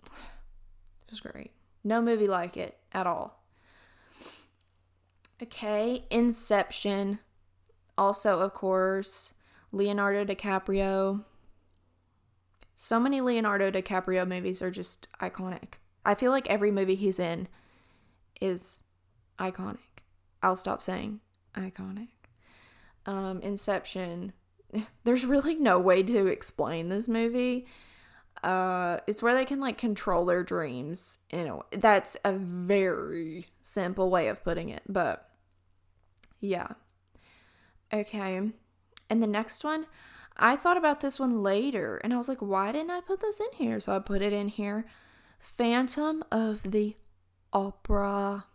[1.08, 1.52] just great.
[1.82, 3.42] No movie like it at all.
[5.42, 7.18] Okay, Inception.
[7.98, 9.34] Also, of course,
[9.72, 11.24] Leonardo DiCaprio.
[12.74, 15.74] So many Leonardo DiCaprio movies are just iconic.
[16.04, 17.48] I feel like every movie he's in
[18.40, 18.82] is
[19.38, 19.78] iconic.
[20.42, 21.20] I'll stop saying
[21.54, 22.08] iconic.
[23.06, 24.32] Um, Inception.
[25.04, 27.66] There's really no way to explain this movie.
[28.42, 31.18] Uh, it's where they can like control their dreams.
[31.32, 35.28] You know, that's a very simple way of putting it, but
[36.40, 36.68] yeah.
[37.92, 38.52] Okay.
[39.08, 39.86] And the next one,
[40.36, 43.40] I thought about this one later and I was like, why didn't I put this
[43.40, 43.80] in here?
[43.80, 44.86] So I put it in here.
[45.38, 46.96] Phantom of the
[47.52, 48.46] Opera.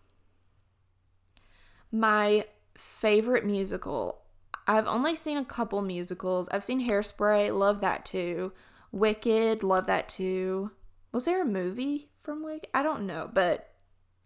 [1.91, 4.21] My favorite musical.
[4.69, 6.47] I've only seen a couple musicals.
[6.49, 8.53] I've seen Hairspray, love that too.
[8.91, 10.69] Wicked, love that too.
[11.11, 12.69] Was there a movie from Wicked?
[12.71, 13.73] I don't know, but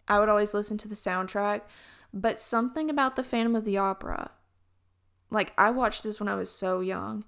[0.06, 1.62] I would always listen to the soundtrack.
[2.14, 4.32] But something about the Phantom of the Opera.
[5.32, 7.24] Like, I watched this when I was so young,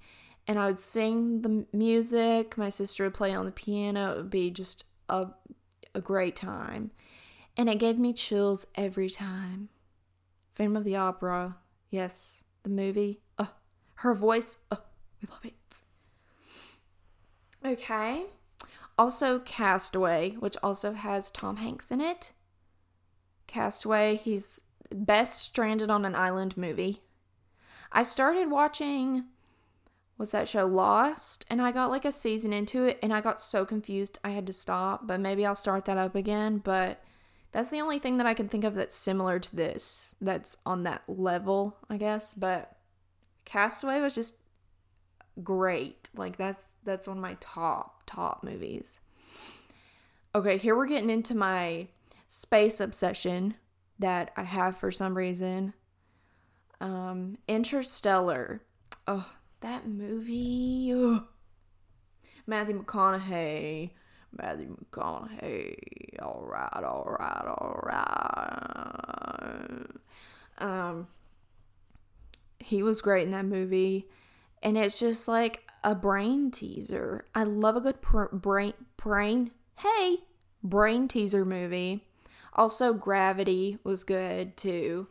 [0.45, 2.58] and I would sing the music.
[2.58, 4.12] My sister would play on the piano.
[4.12, 5.28] It would be just a,
[5.95, 6.91] a great time.
[7.56, 9.69] And it gave me chills every time.
[10.54, 11.60] Phantom of the Opera.
[11.89, 13.21] Yes, the movie.
[13.38, 13.45] Uh,
[13.95, 14.58] her voice.
[14.69, 14.78] Uh,
[15.21, 15.82] we love it.
[17.63, 18.25] Okay.
[18.97, 22.34] Also, Castaway, which also has Tom Hanks in it.
[23.47, 24.62] Castaway, he's
[24.93, 27.01] best stranded on an island movie.
[27.91, 29.25] I started watching
[30.17, 33.41] what's that show Lost and I got like a season into it and I got
[33.41, 37.04] so confused I had to stop, but maybe I'll start that up again, but
[37.56, 40.84] that's the only thing that I can think of that's similar to this that's on
[40.84, 42.76] that level, I guess, but
[43.46, 44.36] Castaway was just
[45.41, 46.10] great.
[46.13, 49.00] Like that's that's one of my top top movies.
[50.36, 51.88] Okay, here we're getting into my
[52.28, 53.56] space obsession
[54.00, 55.74] that I have for some reason.
[56.82, 58.63] Um, Interstellar.
[59.08, 60.91] Oh, that movie.
[60.94, 61.26] Oh.
[62.46, 63.91] Matthew McConaughey.
[64.38, 66.21] Matthew McConaughey.
[66.21, 69.86] All right, all right, all right.
[70.58, 71.08] Um,
[72.60, 74.08] he was great in that movie,
[74.63, 77.26] and it's just like a brain teaser.
[77.34, 79.52] I love a good pr- brain brain.
[79.78, 80.17] Hey,
[80.63, 82.06] brain teaser movie.
[82.54, 85.08] Also, Gravity was good too.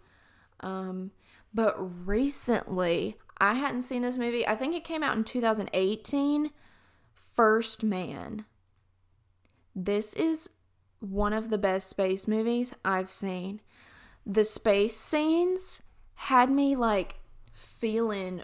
[0.60, 1.10] Um,
[1.52, 4.46] but recently, I hadn't seen this movie.
[4.46, 6.50] I think it came out in 2018.
[7.34, 8.46] First Man.
[9.74, 10.50] This is
[11.00, 13.60] one of the best space movies I've seen.
[14.26, 15.82] The space scenes
[16.14, 17.16] had me like
[17.52, 18.42] feeling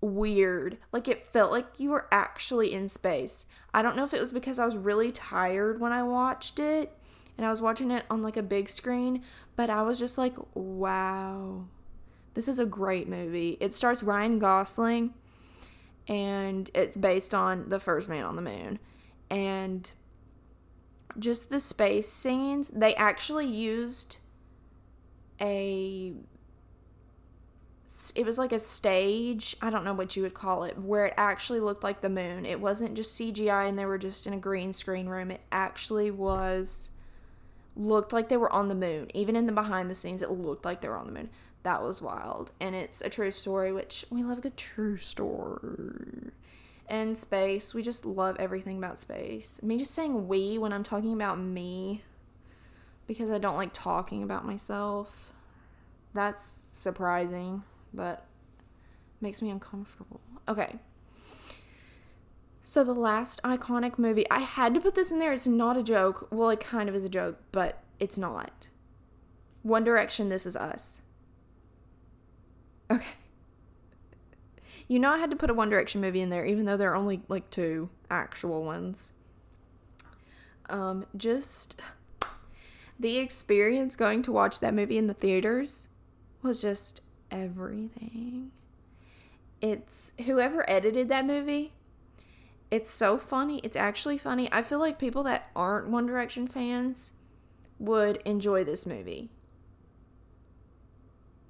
[0.00, 0.78] weird.
[0.92, 3.46] Like it felt like you were actually in space.
[3.74, 6.92] I don't know if it was because I was really tired when I watched it
[7.36, 9.22] and I was watching it on like a big screen,
[9.56, 11.64] but I was just like, wow.
[12.34, 13.56] This is a great movie.
[13.60, 15.14] It stars Ryan Gosling
[16.06, 18.78] and it's based on The First Man on the Moon.
[19.30, 19.90] And
[21.18, 24.18] just the space scenes, they actually used
[25.40, 26.14] a
[28.14, 31.14] it was like a stage, I don't know what you would call it, where it
[31.16, 32.44] actually looked like the moon.
[32.44, 35.30] It wasn't just CGI and they were just in a green screen room.
[35.30, 36.90] It actually was
[37.74, 39.10] looked like they were on the moon.
[39.14, 41.30] Even in the behind the scenes, it looked like they were on the moon.
[41.62, 42.52] That was wild.
[42.60, 46.32] And it's a true story, which we love a good true story
[46.88, 47.74] and space.
[47.74, 49.62] We just love everything about space.
[49.62, 52.02] Me just saying we when I'm talking about me
[53.06, 55.32] because I don't like talking about myself.
[56.14, 58.26] That's surprising, but
[59.20, 60.20] makes me uncomfortable.
[60.48, 60.76] Okay.
[62.62, 65.32] So the last iconic movie, I had to put this in there.
[65.32, 66.28] It's not a joke.
[66.30, 68.68] Well, it kind of is a joke, but it's not.
[69.62, 71.02] One Direction, This Is Us.
[72.90, 73.06] Okay.
[74.88, 76.90] You know, I had to put a One Direction movie in there, even though there
[76.90, 79.12] are only like two actual ones.
[80.70, 81.80] Um, just
[82.98, 85.88] the experience going to watch that movie in the theaters
[86.42, 88.50] was just everything.
[89.60, 91.74] It's whoever edited that movie.
[92.70, 93.60] It's so funny.
[93.62, 94.48] It's actually funny.
[94.52, 97.12] I feel like people that aren't One Direction fans
[97.78, 99.30] would enjoy this movie.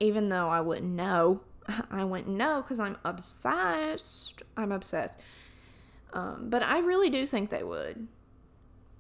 [0.00, 1.42] Even though I wouldn't know.
[1.90, 4.42] I went no because I'm obsessed.
[4.56, 5.18] I'm obsessed.
[6.12, 8.06] Um, but I really do think they would.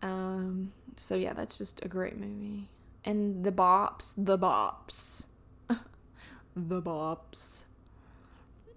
[0.02, 2.68] Um, so yeah, that's just a great movie.
[3.04, 5.26] And the bops, the bops,
[6.56, 7.64] the bops.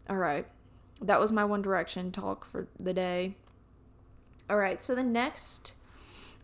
[0.10, 0.46] All right,
[1.02, 3.36] that was my One Direction talk for the day.
[4.50, 5.76] All right, so the next,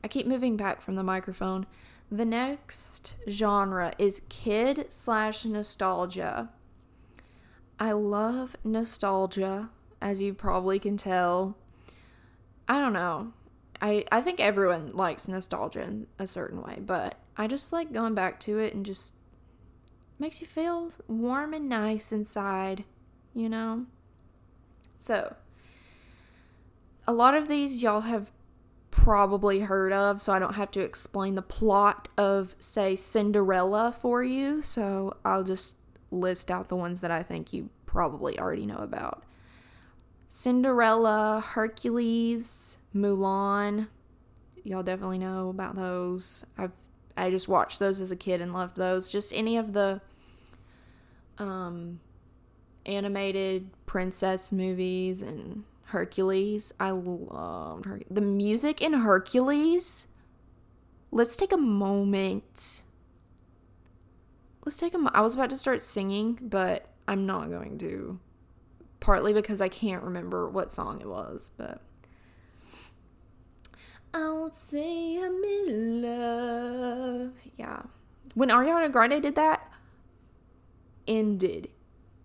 [0.03, 1.65] I keep moving back from the microphone.
[2.11, 6.49] The next genre is kid slash nostalgia.
[7.79, 9.69] I love nostalgia,
[10.01, 11.55] as you probably can tell.
[12.67, 13.33] I don't know.
[13.81, 18.15] I, I think everyone likes nostalgia in a certain way, but I just like going
[18.15, 19.13] back to it and just
[20.17, 22.85] makes you feel warm and nice inside,
[23.33, 23.85] you know?
[24.97, 25.35] So,
[27.07, 28.31] a lot of these y'all have
[28.89, 34.23] probably heard of, so I don't have to explain the plot of, say, Cinderella for
[34.23, 34.63] you.
[34.63, 35.75] So, I'll just
[36.11, 39.23] list out the ones that I think you probably already know about.
[40.27, 43.87] Cinderella, Hercules, Mulan.
[44.63, 46.45] Y'all definitely know about those.
[46.57, 46.71] I've
[47.15, 49.09] I just watched those as a kid and loved those.
[49.09, 50.01] Just any of the
[51.37, 51.99] um
[52.85, 56.73] animated princess movies and Hercules.
[56.79, 60.07] I loved Her- the music in Hercules.
[61.11, 62.83] Let's take a moment.
[64.67, 64.97] Let's take a.
[64.97, 68.19] Mo- I was about to start singing, but I'm not going to.
[68.99, 71.81] Partly because I can't remember what song it was, but.
[74.13, 77.31] I won't say I'm in love.
[77.55, 77.83] Yeah.
[78.33, 79.71] When Ariana Grande did that,
[81.07, 81.69] ended.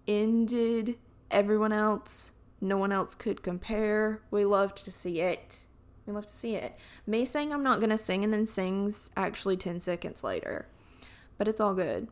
[0.08, 0.98] Ended
[1.30, 2.32] everyone else.
[2.60, 4.20] No one else could compare.
[4.32, 5.66] We loved to see it.
[6.06, 6.76] We love to see it.
[7.06, 10.66] Me saying I'm not gonna sing and then sings actually 10 seconds later.
[11.38, 12.08] But it's all good.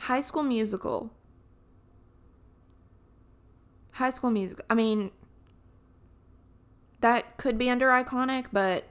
[0.00, 1.10] High School Musical.
[3.92, 4.64] High School Musical.
[4.70, 5.10] I mean,
[7.00, 8.84] that could be under iconic, but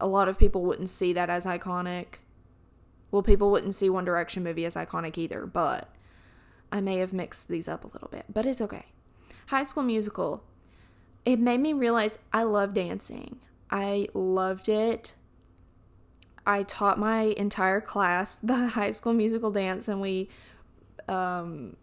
[0.00, 2.16] a lot of people wouldn't see that as iconic.
[3.12, 5.88] Well, people wouldn't see One Direction movie as iconic either, but
[6.72, 8.86] I may have mixed these up a little bit, but it's okay.
[9.46, 10.42] High School Musical.
[11.24, 13.38] It made me realize I love dancing.
[13.70, 15.14] I loved it.
[16.46, 20.28] I taught my entire class the High School Musical dance, and we
[21.08, 21.76] um,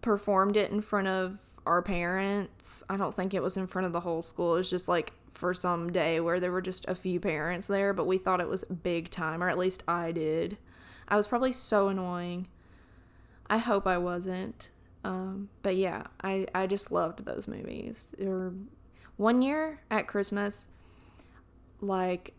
[0.00, 2.82] performed it in front of our parents.
[2.88, 4.54] I don't think it was in front of the whole school.
[4.54, 7.92] It was just like for some day where there were just a few parents there,
[7.92, 10.58] but we thought it was big time, or at least I did.
[11.06, 12.48] I was probably so annoying.
[13.48, 14.70] I hope I wasn't.
[15.04, 18.14] Um, but yeah, I, I just loved those movies.
[18.20, 18.52] Or
[19.16, 20.66] one year at Christmas,
[21.80, 22.34] like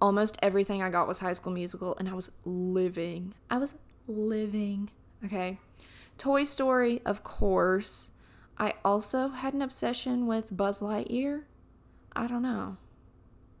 [0.00, 3.34] almost everything I got was High School Musical, and I was living.
[3.50, 3.74] I was
[4.06, 4.90] living.
[5.24, 5.58] Okay.
[6.18, 8.10] Toy Story, of course.
[8.58, 11.42] I also had an obsession with Buzz Lightyear.
[12.14, 12.78] I don't know.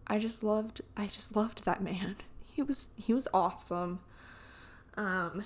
[0.06, 2.16] I just loved I just loved that man.
[2.56, 4.00] He was he was awesome.
[4.96, 5.44] Um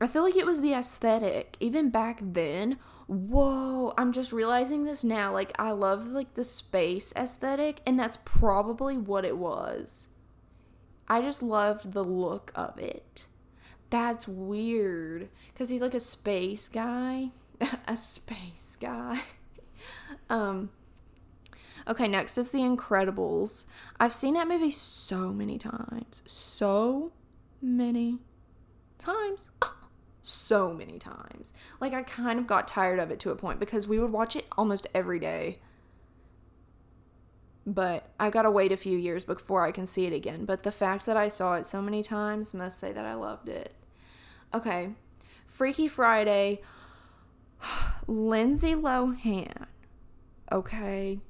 [0.00, 2.78] I feel like it was the aesthetic even back then.
[3.06, 5.32] Whoa, I'm just realizing this now.
[5.32, 10.08] Like I love like the space aesthetic and that's probably what it was.
[11.08, 13.28] I just loved the look of it.
[13.90, 17.30] That's weird cuz he's like a space guy.
[17.86, 19.22] a space guy.
[20.30, 20.70] um
[21.88, 23.66] Okay, next is The Incredibles.
[24.00, 26.24] I've seen that movie so many times.
[26.26, 27.12] So
[27.62, 28.18] many
[28.98, 29.50] times.
[30.26, 31.52] so many times.
[31.80, 34.36] Like, I kind of got tired of it to a point because we would watch
[34.36, 35.60] it almost every day.
[37.66, 40.44] But I gotta wait a few years before I can see it again.
[40.44, 43.48] But the fact that I saw it so many times must say that I loved
[43.48, 43.74] it.
[44.54, 44.90] Okay,
[45.46, 46.60] Freaky Friday.
[48.06, 49.66] Lindsay Lohan.
[50.52, 51.20] Okay.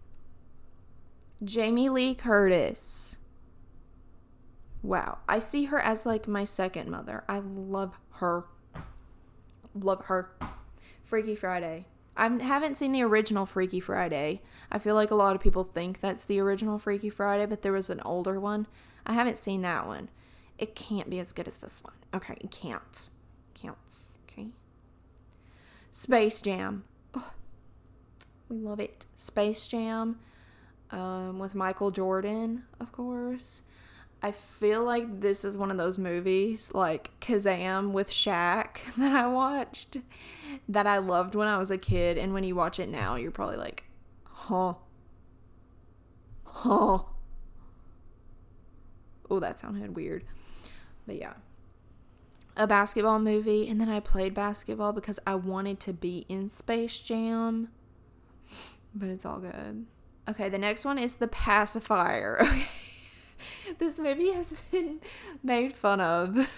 [1.44, 3.18] Jamie Lee Curtis.
[4.82, 5.18] Wow.
[5.28, 7.24] I see her as like my second mother.
[7.28, 8.44] I love her.
[9.78, 10.30] Love her.
[11.04, 11.86] Freaky Friday.
[12.16, 14.40] I haven't seen the original Freaky Friday.
[14.72, 17.72] I feel like a lot of people think that's the original Freaky Friday, but there
[17.72, 18.66] was an older one.
[19.04, 20.08] I haven't seen that one.
[20.58, 21.94] It can't be as good as this one.
[22.14, 23.08] Okay, it can't.
[23.54, 23.76] Can't.
[24.28, 24.48] Okay.
[25.92, 26.84] Space Jam.
[27.14, 27.32] Oh,
[28.48, 29.04] we love it.
[29.14, 30.18] Space Jam
[30.90, 33.62] um, with Michael Jordan, of course.
[34.26, 39.28] I feel like this is one of those movies like Kazam with Shaq that I
[39.28, 39.98] watched
[40.68, 42.18] that I loved when I was a kid.
[42.18, 43.84] And when you watch it now, you're probably like,
[44.24, 44.74] huh?
[46.42, 46.98] Huh?
[49.30, 50.24] Oh, that sounded weird.
[51.06, 51.34] But yeah.
[52.56, 53.68] A basketball movie.
[53.68, 57.68] And then I played basketball because I wanted to be in Space Jam.
[58.92, 59.86] But it's all good.
[60.28, 62.40] Okay, the next one is The Pacifier.
[62.50, 62.66] Okay.
[63.78, 65.00] this movie has been
[65.42, 66.48] made fun of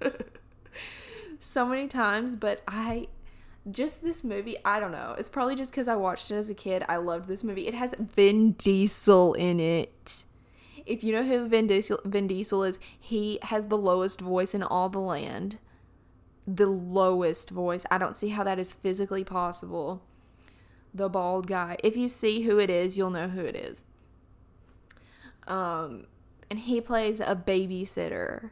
[1.38, 3.08] so many times, but I
[3.70, 5.14] just this movie, I don't know.
[5.18, 6.84] It's probably just because I watched it as a kid.
[6.88, 7.66] I loved this movie.
[7.66, 10.24] It has Vin Diesel in it.
[10.86, 14.62] If you know who Vin Diesel, Vin Diesel is, he has the lowest voice in
[14.62, 15.58] all the land.
[16.46, 17.84] The lowest voice.
[17.90, 20.02] I don't see how that is physically possible
[20.94, 21.76] the bald guy.
[21.84, 23.84] If you see who it is, you'll know who it is.
[25.48, 26.06] Um,
[26.50, 28.50] and he plays a babysitter.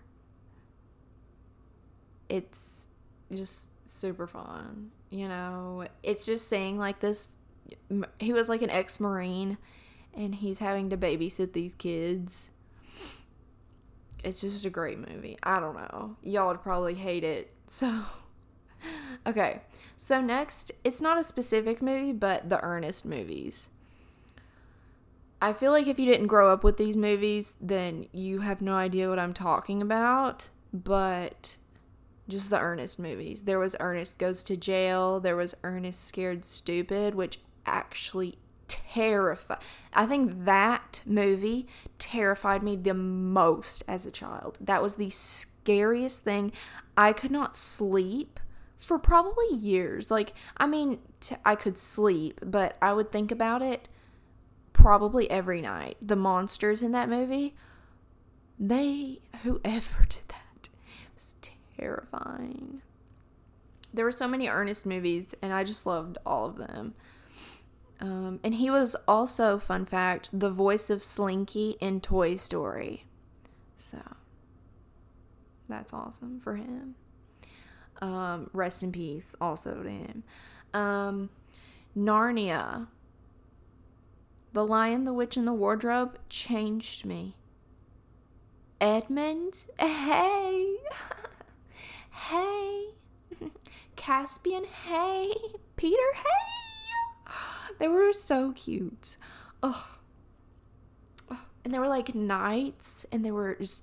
[2.28, 2.88] It's
[3.32, 4.90] just super fun.
[5.10, 7.36] You know, it's just saying like this.
[8.18, 9.58] He was like an ex Marine
[10.14, 12.50] and he's having to babysit these kids.
[14.24, 15.38] It's just a great movie.
[15.42, 16.16] I don't know.
[16.22, 17.52] Y'all would probably hate it.
[17.68, 18.02] So,
[19.26, 19.62] okay.
[19.96, 23.70] So, next, it's not a specific movie, but the Ernest movies.
[25.46, 28.74] I feel like if you didn't grow up with these movies, then you have no
[28.74, 30.48] idea what I'm talking about.
[30.72, 31.56] But
[32.28, 33.44] just the Ernest movies.
[33.44, 39.58] There was Ernest Goes to Jail, there was Ernest Scared Stupid, which actually terrified.
[39.92, 41.68] I think that movie
[42.00, 44.58] terrified me the most as a child.
[44.60, 46.50] That was the scariest thing.
[46.96, 48.40] I could not sleep
[48.76, 50.10] for probably years.
[50.10, 53.86] Like, I mean, t- I could sleep, but I would think about it
[54.86, 55.96] probably every night.
[56.00, 57.56] The monsters in that movie,
[58.56, 61.34] they, whoever did that, It was
[61.76, 62.82] terrifying.
[63.92, 66.94] There were so many Ernest movies, and I just loved all of them.
[67.98, 73.06] Um, and he was also, fun fact, the voice of Slinky in Toy Story.
[73.76, 73.98] So
[75.68, 76.94] that's awesome for him.
[78.00, 80.22] Um, rest in peace also to him.
[80.72, 81.30] Um,
[81.96, 82.86] Narnia.
[84.56, 87.34] The Lion, the Witch, and the Wardrobe changed me.
[88.80, 90.76] Edmund, hey.
[92.10, 92.86] hey.
[93.96, 95.30] Caspian, hey.
[95.76, 97.32] Peter, hey.
[97.78, 99.18] They were so cute.
[99.62, 99.98] Ugh.
[101.62, 103.82] And they were like knights and they were just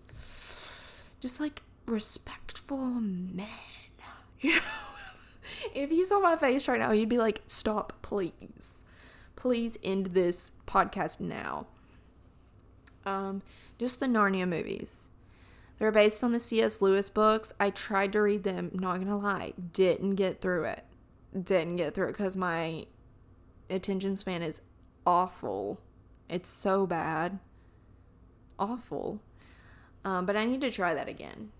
[1.19, 3.45] just like respectful men.
[4.41, 4.61] You know?
[5.75, 8.72] if you saw my face right now, you'd be like, stop, please.
[9.43, 11.67] Please end this podcast now.
[13.05, 13.41] Um,
[13.77, 15.09] just the Narnia movies.
[15.77, 16.81] They're based on the C.S.
[16.81, 17.51] Lewis books.
[17.59, 20.85] I tried to read them, not gonna lie, didn't get through it.
[21.37, 22.85] Didn't get through it because my
[23.69, 24.61] attention span is
[25.05, 25.81] awful.
[26.29, 27.39] It's so bad.
[28.57, 29.19] Awful.
[30.05, 31.51] Um, but I need to try that again.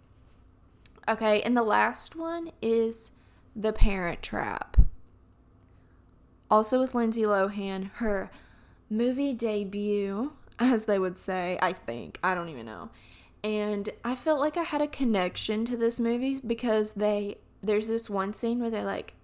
[1.09, 3.11] Okay, and the last one is
[3.53, 4.77] The Parent Trap.
[6.53, 8.29] Also with Lindsay Lohan, her
[8.87, 12.19] movie debut, as they would say, I think.
[12.23, 12.91] I don't even know.
[13.43, 18.07] And I felt like I had a connection to this movie because they there's this
[18.07, 19.15] one scene where they're like,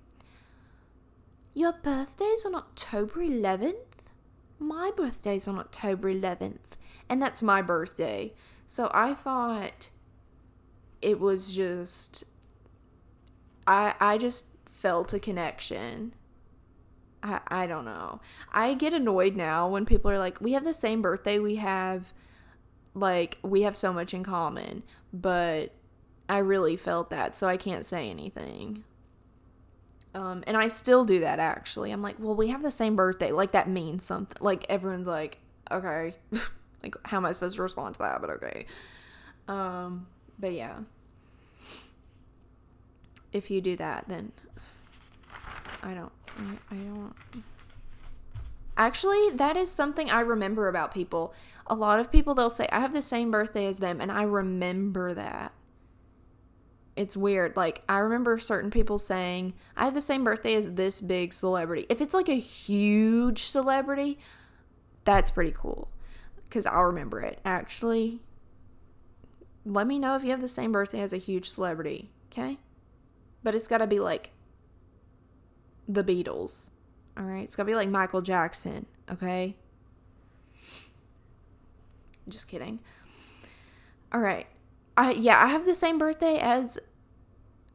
[1.54, 3.76] your birthday's on October 11th?
[4.58, 6.78] My birthday's on October 11th,
[7.08, 8.34] and that's my birthday.
[8.66, 9.92] So I thought
[11.00, 12.24] it was just
[13.68, 16.16] I I just felt a connection.
[17.24, 18.22] I I don't know.
[18.52, 21.40] I get annoyed now when people are like, "We have the same birthday.
[21.40, 22.12] We have
[22.94, 25.74] like we have so much in common." But
[26.28, 28.84] I really felt that, so I can't say anything.
[30.14, 31.92] Um, and I still do that actually.
[31.92, 33.32] I'm like, well, we have the same birthday.
[33.32, 34.38] Like that means something.
[34.40, 35.40] Like everyone's like,
[35.72, 36.16] okay,
[36.84, 38.22] like how am I supposed to respond to that?
[38.22, 38.66] But okay.
[39.48, 40.08] Um,
[40.40, 40.80] but yeah,
[43.32, 44.32] if you do that, then
[45.84, 46.12] I don't.
[46.72, 47.14] I, don't.
[48.78, 51.34] Actually, that is something I remember about people.
[51.68, 54.24] A lot of people they'll say I have the same birthday as them, and I
[54.24, 55.54] remember that
[56.96, 57.56] it's weird.
[57.56, 61.86] Like I remember certain people saying, "I have the same birthday as this big celebrity."
[61.90, 64.20] If it's like a huge celebrity,
[65.06, 65.90] that's pretty cool
[66.50, 67.40] cuz I'll remember it.
[67.46, 68.22] Actually,
[69.66, 72.60] let me know if you have the same birthday as a huge celebrity, okay?
[73.44, 74.32] But it's got to be like
[75.90, 76.70] the Beatles.
[77.18, 77.44] All right.
[77.44, 79.58] It's going to be like Michael Jackson, okay?
[82.30, 82.80] Just kidding.
[84.14, 84.48] All right.
[84.96, 86.78] I yeah, I have the same birthday as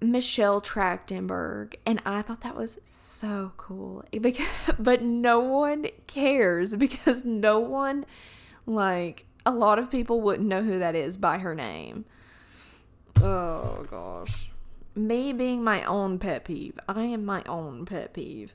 [0.01, 4.05] Michelle Trachtenberg, and I thought that was so cool.
[4.21, 4.47] Because,
[4.79, 8.05] but no one cares because no one,
[8.67, 12.05] like, a lot of people wouldn't know who that is by her name.
[13.23, 14.51] Oh gosh.
[14.95, 16.78] Me being my own pet peeve.
[16.88, 18.55] I am my own pet peeve.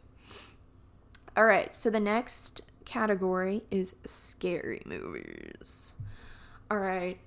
[1.35, 5.95] All right, so the next category is scary movies.
[6.71, 7.19] All right,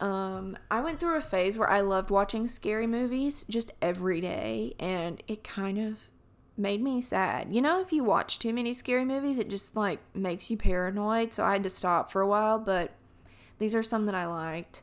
[0.00, 4.74] um, I went through a phase where I loved watching scary movies just every day,
[4.80, 6.08] and it kind of
[6.56, 7.54] made me sad.
[7.54, 11.32] You know, if you watch too many scary movies, it just like makes you paranoid.
[11.32, 12.92] So I had to stop for a while, but
[13.58, 14.82] these are some that I liked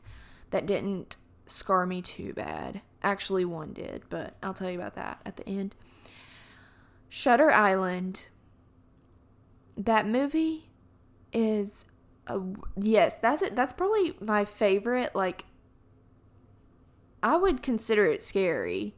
[0.50, 1.16] that didn't
[1.46, 2.82] scar me too bad.
[3.02, 5.74] Actually, one did, but I'll tell you about that at the end.
[7.08, 8.28] Shutter Island.
[9.76, 10.70] That movie
[11.32, 11.86] is
[12.26, 12.40] uh,
[12.80, 15.14] yes, that's that's probably my favorite.
[15.14, 15.46] Like,
[17.22, 18.94] I would consider it scary.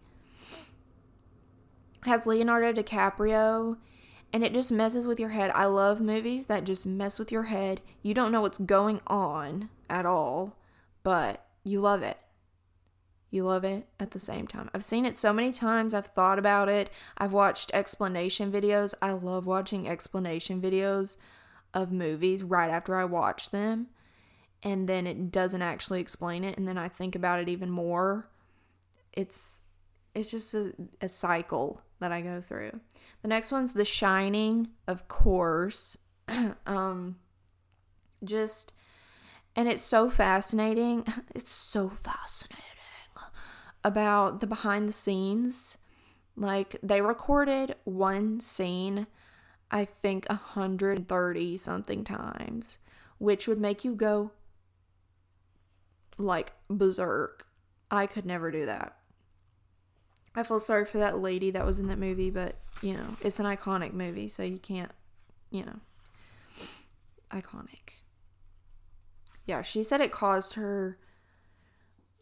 [2.03, 3.77] has Leonardo DiCaprio
[4.33, 5.51] and it just messes with your head.
[5.55, 7.81] I love movies that just mess with your head.
[8.03, 10.57] You don't know what's going on at all,
[11.03, 12.19] but you love it.
[13.31, 14.71] You love it at the same time.
[14.75, 15.95] I've seen it so many times.
[15.95, 16.91] I've thought about it.
[17.17, 18.93] I've watched explanation videos.
[19.01, 21.17] I love watching explanation videos
[21.73, 23.87] of movies right after I watch them.
[24.63, 26.59] And then it doesn't actually explain it.
[26.59, 28.29] And then I think about it even more.
[29.13, 29.61] It's
[30.13, 32.81] it's just a, a cycle that I go through.
[33.23, 35.97] The next one's The Shining, of course.
[36.67, 37.17] um,
[38.25, 38.73] just,
[39.55, 41.05] and it's so fascinating.
[41.35, 42.70] It's so fascinating
[43.85, 45.79] about the behind the scenes.
[46.37, 49.07] Like, they recorded one scene,
[49.71, 52.79] I think, 130 something times,
[53.19, 54.33] which would make you go
[56.19, 57.47] like berserk.
[57.91, 58.97] I could never do that.
[60.35, 63.41] I feel sorry for that lady that was in that movie, but you know, it's
[63.41, 64.93] an iconic movie, so you can't,
[65.51, 65.81] you know,
[67.33, 67.97] iconic.
[69.47, 70.99] Yeah, she said it caused her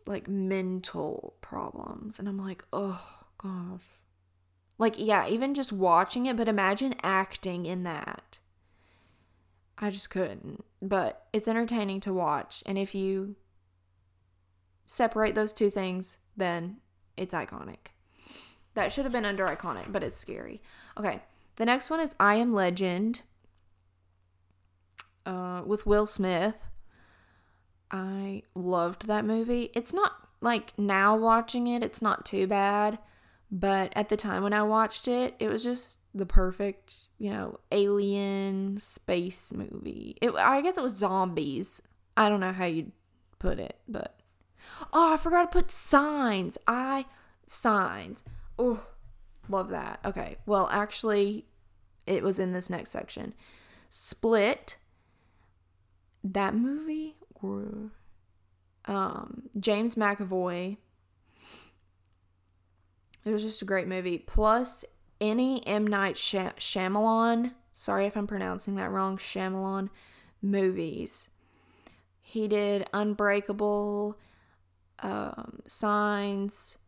[0.08, 3.04] like mental problems, and I'm like, oh
[3.36, 3.82] gosh.
[4.78, 8.38] Like, yeah, even just watching it, but imagine acting in that.
[9.76, 10.64] I just couldn't.
[10.80, 12.62] But it's entertaining to watch.
[12.64, 13.36] And if you
[14.86, 16.78] separate those two things, then
[17.16, 17.92] it's iconic.
[18.74, 20.62] That should have been under iconic, but it's scary.
[20.96, 21.22] Okay.
[21.56, 23.22] The next one is I Am Legend
[25.26, 26.54] uh, with Will Smith.
[27.90, 29.70] I loved that movie.
[29.74, 32.98] It's not like now watching it, it's not too bad.
[33.50, 37.60] But at the time when I watched it, it was just the perfect, you know,
[37.72, 40.18] alien space movie.
[40.20, 41.80] It, I guess it was zombies.
[42.16, 42.92] I don't know how you'd
[43.38, 44.20] put it, but.
[44.92, 46.58] Oh, I forgot to put signs.
[46.66, 47.06] I.
[47.46, 48.22] Signs.
[48.58, 48.86] Oh,
[49.48, 50.00] love that.
[50.04, 50.36] Okay.
[50.44, 51.46] Well, actually,
[52.06, 53.32] it was in this next section.
[53.88, 54.76] Split.
[56.22, 57.17] That movie.
[58.84, 60.78] Um, James McAvoy.
[63.24, 64.18] It was just a great movie.
[64.18, 64.84] Plus,
[65.20, 65.86] any M.
[65.86, 69.90] Night Shy- Shyamalan, sorry if I'm pronouncing that wrong, Shyamalan
[70.40, 71.28] movies.
[72.20, 74.18] He did Unbreakable,
[75.00, 76.78] um, Signs,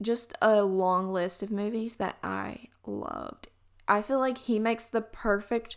[0.00, 3.48] just a long list of movies that I loved.
[3.86, 5.76] I feel like he makes the perfect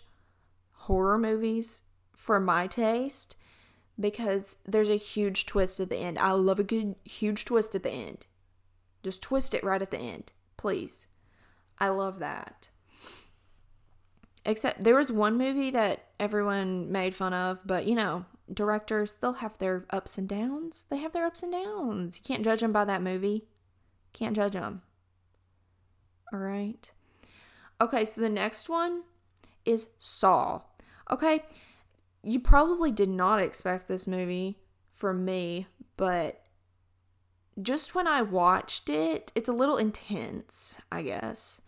[0.72, 3.36] horror movies for my taste
[4.00, 6.18] because there's a huge twist at the end.
[6.18, 8.26] I love a good huge twist at the end.
[9.04, 11.08] Just twist it right at the end, please.
[11.80, 12.70] I love that.
[14.46, 19.34] Except there was one movie that everyone made fun of, but you know, directors, they'll
[19.34, 20.86] have their ups and downs.
[20.90, 22.18] They have their ups and downs.
[22.18, 23.46] You can't judge them by that movie.
[24.14, 24.82] Can't judge them.
[26.34, 26.92] All right.
[27.80, 29.04] Okay, so the next one
[29.66, 30.62] is Saw.
[31.10, 31.44] Okay,
[32.24, 34.60] you probably did not expect this movie
[34.92, 35.68] from me,
[35.98, 36.44] but
[37.62, 41.62] just when I watched it, it's a little intense, I guess.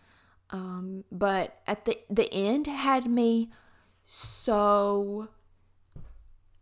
[0.49, 3.51] Um, but at the the end had me
[4.05, 5.29] so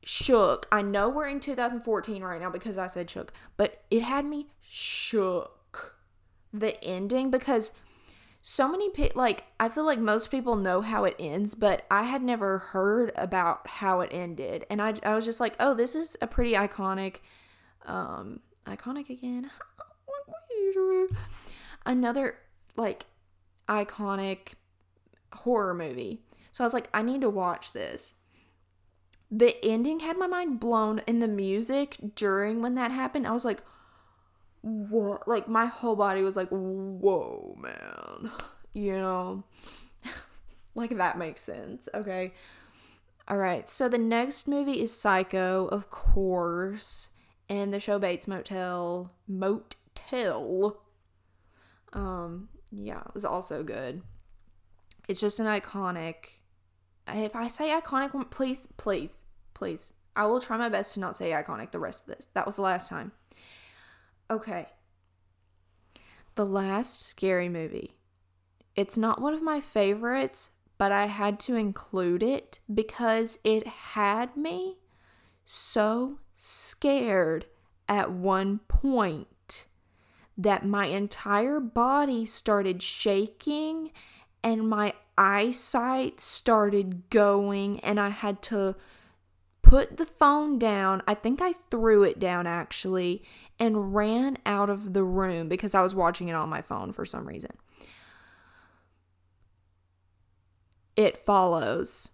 [0.03, 0.67] shook.
[0.71, 4.47] I know we're in 2014 right now because I said shook, but it had me
[4.61, 5.97] shook
[6.53, 7.73] the ending because
[8.41, 12.03] so many people like I feel like most people know how it ends, but I
[12.03, 15.95] had never heard about how it ended, and I I was just like, oh, this
[15.95, 17.17] is a pretty iconic,
[17.85, 19.51] um, iconic again.
[21.85, 22.35] Another
[22.75, 23.05] like
[23.69, 24.53] iconic
[25.33, 26.21] horror movie.
[26.51, 28.15] So I was like, I need to watch this.
[29.29, 33.45] The ending had my mind blown, and the music during when that happened, I was
[33.45, 33.63] like,
[34.61, 38.31] what like my whole body was like whoa man.
[38.73, 39.43] You know?
[40.73, 42.33] Like that makes sense okay?
[43.27, 47.09] All right so the next movie is psycho of course
[47.49, 50.81] and the show bates motel motel.
[51.91, 54.01] Um yeah it was also good.
[55.09, 56.39] It's just an iconic
[57.07, 61.31] if i say iconic please please please i will try my best to not say
[61.31, 63.11] iconic the rest of this that was the last time
[64.31, 64.67] Okay.
[66.35, 67.97] The last scary movie.
[68.77, 74.37] It's not one of my favorites, but I had to include it because it had
[74.37, 74.77] me
[75.43, 77.47] so scared
[77.89, 79.65] at one point
[80.37, 83.91] that my entire body started shaking
[84.41, 88.77] and my eyesight started going and I had to
[89.71, 91.01] put the phone down.
[91.07, 93.23] I think I threw it down actually
[93.57, 97.05] and ran out of the room because I was watching it on my phone for
[97.05, 97.51] some reason.
[100.97, 102.11] It follows.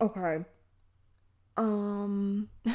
[0.00, 0.44] Okay.
[1.56, 2.48] Um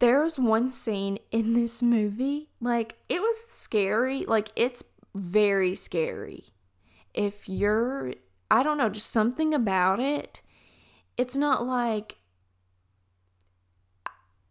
[0.00, 4.82] There was one scene in this movie like it was scary, like it's
[5.14, 6.55] very scary
[7.16, 8.12] if you're
[8.50, 10.42] I don't know, just something about it.
[11.16, 12.18] It's not like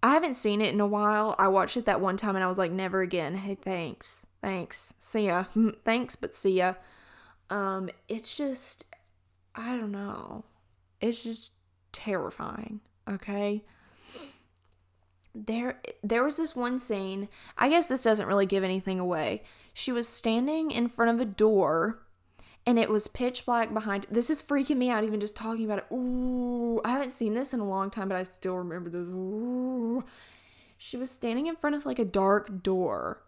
[0.03, 1.35] I haven't seen it in a while.
[1.39, 3.35] I watched it that one time and I was like, never again.
[3.35, 4.27] Hey, thanks.
[4.41, 4.93] Thanks.
[4.99, 5.45] See ya.
[5.85, 6.73] thanks, but see ya.
[7.49, 8.85] Um, it's just
[9.55, 10.45] I don't know.
[10.99, 11.51] It's just
[11.91, 13.63] terrifying, okay?
[15.33, 17.29] There there was this one scene.
[17.57, 19.43] I guess this doesn't really give anything away.
[19.73, 22.04] She was standing in front of a door
[22.65, 24.07] and it was pitch black behind.
[24.09, 25.93] This is freaking me out even just talking about it.
[25.93, 29.07] Ooh, I haven't seen this in a long time, but I still remember this.
[29.07, 30.03] Ooh.
[30.77, 33.21] She was standing in front of like a dark door.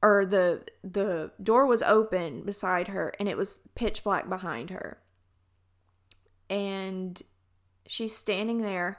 [0.00, 4.98] Or the the door was open beside her and it was pitch black behind her.
[6.48, 7.20] And
[7.86, 8.98] she's standing there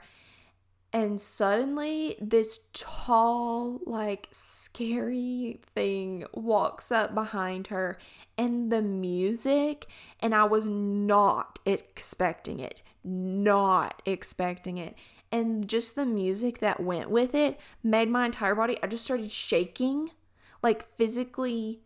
[0.92, 7.96] and suddenly this tall like scary thing walks up behind her
[8.36, 9.86] and the music
[10.18, 12.82] and I was not expecting it.
[13.04, 14.96] Not expecting it.
[15.30, 19.30] And just the music that went with it made my entire body I just started
[19.30, 20.10] shaking
[20.62, 21.80] like physically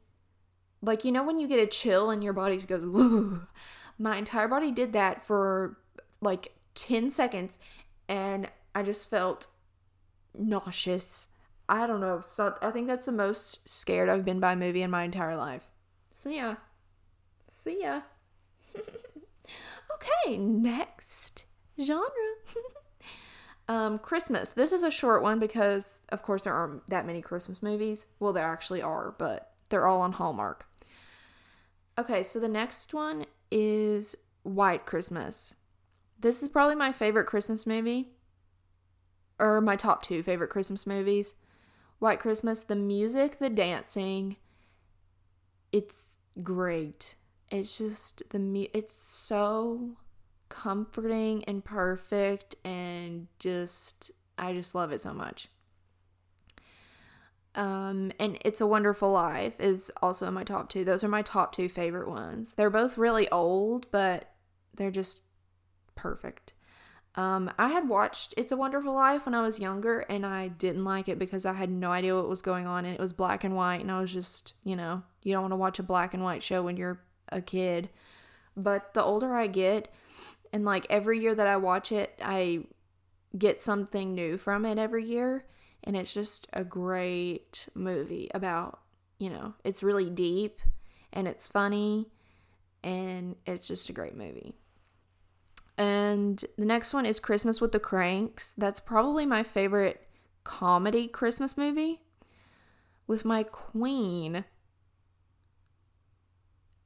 [0.80, 3.38] like you know when you get a chill and your body goes
[3.98, 5.76] my entire body did that for
[6.20, 7.58] like 10 seconds
[8.08, 9.46] and I just felt
[10.34, 11.28] nauseous.
[11.68, 12.20] I don't know.
[12.20, 15.36] So I think that's the most scared I've been by a movie in my entire
[15.36, 15.70] life.
[16.12, 16.56] See ya.
[17.48, 18.02] See ya.
[18.76, 21.46] okay, next
[21.80, 22.08] genre.
[23.68, 24.52] um, Christmas.
[24.52, 28.08] This is a short one because, of course, there aren't that many Christmas movies.
[28.18, 30.66] Well, there actually are, but they're all on Hallmark.
[31.96, 35.54] Okay, so the next one is White Christmas.
[36.18, 38.13] This is probably my favorite Christmas movie
[39.38, 41.34] or my top two favorite Christmas movies.
[41.98, 44.36] White Christmas, the music, the dancing,
[45.72, 47.16] it's great.
[47.50, 49.96] It's just the mu- it's so
[50.48, 55.48] comforting and perfect and just I just love it so much.
[57.56, 60.84] Um, and It's a Wonderful Life is also in my top two.
[60.84, 62.52] Those are my top two favorite ones.
[62.54, 64.32] They're both really old, but
[64.74, 65.22] they're just
[65.94, 66.43] perfect.
[67.16, 70.84] Um, I had watched It's a Wonderful Life when I was younger, and I didn't
[70.84, 73.44] like it because I had no idea what was going on, and it was black
[73.44, 76.14] and white, and I was just, you know, you don't want to watch a black
[76.14, 77.00] and white show when you're
[77.30, 77.88] a kid.
[78.56, 79.92] But the older I get,
[80.52, 82.64] and like every year that I watch it, I
[83.36, 85.46] get something new from it every year,
[85.84, 88.80] and it's just a great movie about,
[89.18, 90.60] you know, it's really deep
[91.12, 92.08] and it's funny,
[92.82, 94.56] and it's just a great movie.
[95.76, 98.52] And the next one is Christmas with the Cranks.
[98.56, 100.06] That's probably my favorite
[100.44, 102.02] comedy Christmas movie
[103.06, 104.44] with my queen.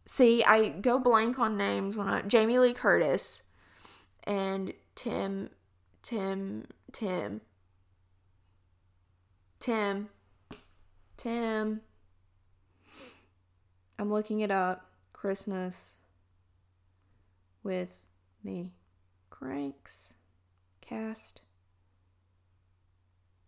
[0.07, 3.43] See, I go blank on names when I Jamie Lee Curtis
[4.25, 5.51] and Tim
[6.03, 7.43] Tim Tim
[9.61, 10.09] Tim
[11.19, 11.81] Tim
[13.99, 14.85] I'm looking it up.
[15.13, 15.97] Christmas
[17.65, 17.97] with
[18.45, 18.71] the
[19.39, 20.17] Cranks
[20.81, 21.43] cast.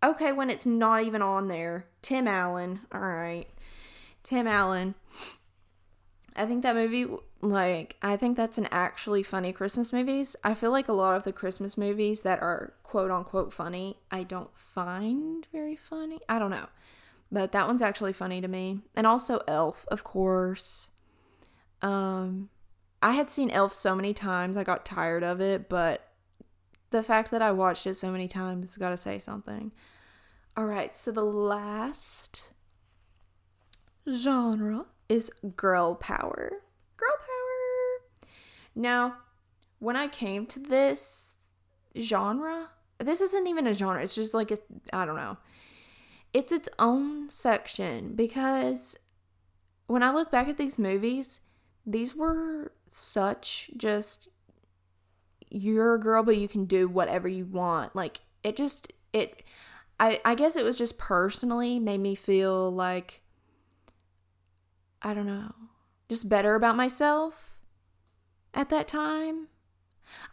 [0.04, 1.86] Okay, when it's not even on there.
[2.00, 2.80] Tim Allen.
[2.92, 3.48] All right.
[4.22, 4.94] Tim Allen.
[6.36, 7.06] I think that movie,
[7.40, 10.36] like, I think that's an actually funny Christmas movies.
[10.44, 14.22] I feel like a lot of the Christmas movies that are quote unquote funny, I
[14.22, 16.20] don't find very funny.
[16.28, 16.68] I don't know.
[17.32, 18.82] But that one's actually funny to me.
[18.94, 20.90] And also Elf, of course.
[21.82, 22.48] Um,
[23.02, 26.06] I had seen Elf so many times, I got tired of it, but
[26.90, 29.72] the fact that I watched it so many times has got to say something.
[30.56, 32.52] All right, so the last
[34.12, 36.52] genre is girl power.
[36.96, 38.28] Girl power.
[38.74, 39.16] Now,
[39.78, 41.52] when I came to this
[41.98, 44.52] genre, this isn't even a genre, it's just like,
[44.92, 45.38] I don't know.
[46.32, 48.96] It's its own section because
[49.86, 51.40] when I look back at these movies,
[51.86, 54.28] these were such just
[55.50, 57.94] you're a girl but you can do whatever you want.
[57.94, 59.42] Like it just it
[59.98, 63.22] i i guess it was just personally made me feel like
[65.02, 65.52] i don't know
[66.08, 67.60] just better about myself
[68.52, 69.46] at that time.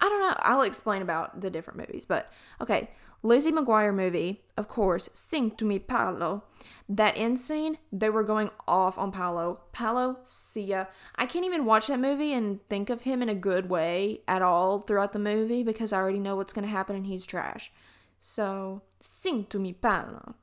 [0.01, 2.31] I don't know i'll explain about the different movies but
[2.61, 2.89] okay
[3.23, 6.43] Lizzie McGuire movie, of course, Sing to Me Paolo.
[6.87, 9.61] That end scene, they were going off on Paolo.
[9.73, 10.85] Paolo, see ya.
[11.15, 14.41] I can't even watch that movie and think of him in a good way at
[14.41, 17.71] all throughout the movie because I already know what's going to happen and he's trash.
[18.19, 20.35] So, Sing to Me Paolo.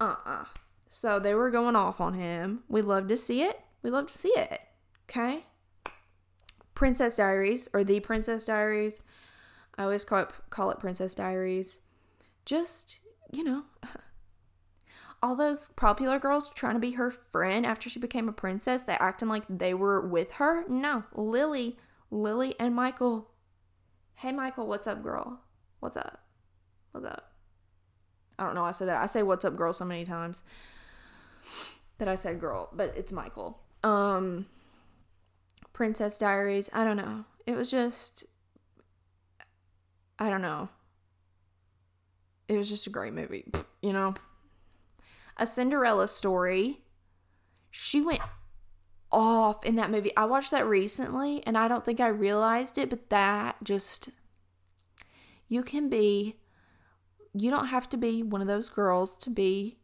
[0.00, 0.30] Uh uh-uh.
[0.30, 0.44] uh
[0.90, 2.64] So they were going off on him.
[2.68, 3.60] We love to see it.
[3.82, 4.60] We love to see it.
[5.08, 5.44] Okay?
[6.74, 9.02] Princess Diaries or The Princess Diaries.
[9.78, 11.80] I always call it, call it Princess Diaries.
[12.44, 13.00] Just,
[13.32, 13.64] you know,
[15.22, 18.94] all those popular girls trying to be her friend after she became a princess, they
[18.94, 20.64] acting like they were with her.
[20.68, 21.76] No, Lily,
[22.10, 23.30] Lily and Michael.
[24.14, 25.40] Hey, Michael, what's up, girl?
[25.80, 26.22] What's up?
[26.92, 27.32] What's up?
[28.38, 28.64] I don't know.
[28.64, 29.02] I said that.
[29.02, 30.42] I say what's up, girl, so many times
[31.98, 33.60] that I said girl, but it's Michael.
[33.84, 34.46] Um,
[35.72, 36.68] Princess Diaries.
[36.72, 37.24] I don't know.
[37.46, 38.26] It was just,
[40.18, 40.68] I don't know.
[42.52, 43.46] It was just a great movie,
[43.80, 44.12] you know?
[45.38, 46.82] A Cinderella story.
[47.70, 48.20] She went
[49.10, 50.14] off in that movie.
[50.18, 54.10] I watched that recently and I don't think I realized it, but that just,
[55.48, 56.36] you can be,
[57.32, 59.78] you don't have to be one of those girls to be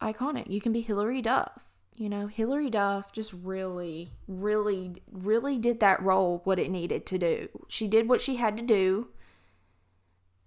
[0.00, 0.48] iconic.
[0.48, 1.64] You can be Hilary Duff.
[1.96, 7.18] You know, Hilary Duff just really, really, really did that role what it needed to
[7.18, 7.48] do.
[7.66, 9.08] She did what she had to do,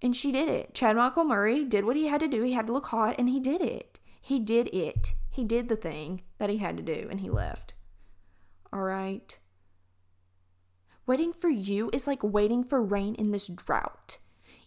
[0.03, 0.73] and she did it.
[0.73, 2.43] Chad Michael Murray did what he had to do.
[2.43, 3.99] He had to look hot, and he did it.
[4.21, 5.13] He did it.
[5.29, 7.73] He did the thing that he had to do, and he left.
[8.71, 9.39] All right.
[11.05, 14.19] Waiting for you is like waiting for rain in this drought.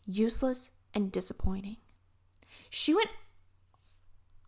[0.06, 1.76] Useless and disappointing.
[2.70, 3.10] She went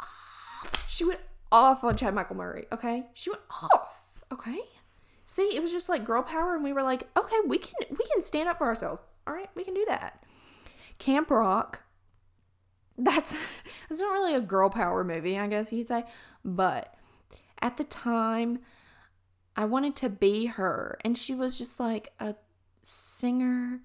[0.01, 0.87] off.
[0.91, 1.21] She went
[1.53, 3.07] off on Chad Michael Murray, okay?
[3.15, 4.59] She went off, okay?
[5.25, 8.05] See, it was just like girl power and we were like, okay, we can we
[8.13, 9.07] can stand up for ourselves.
[9.27, 10.25] All right, we can do that.
[10.99, 11.85] Camp Rock.
[12.97, 13.35] That's
[13.89, 16.05] that's not really a girl power movie, I guess you'd say,
[16.45, 16.95] but
[17.61, 18.61] at the time
[19.57, 22.35] I wanted to be her and she was just like a
[22.83, 23.81] singer.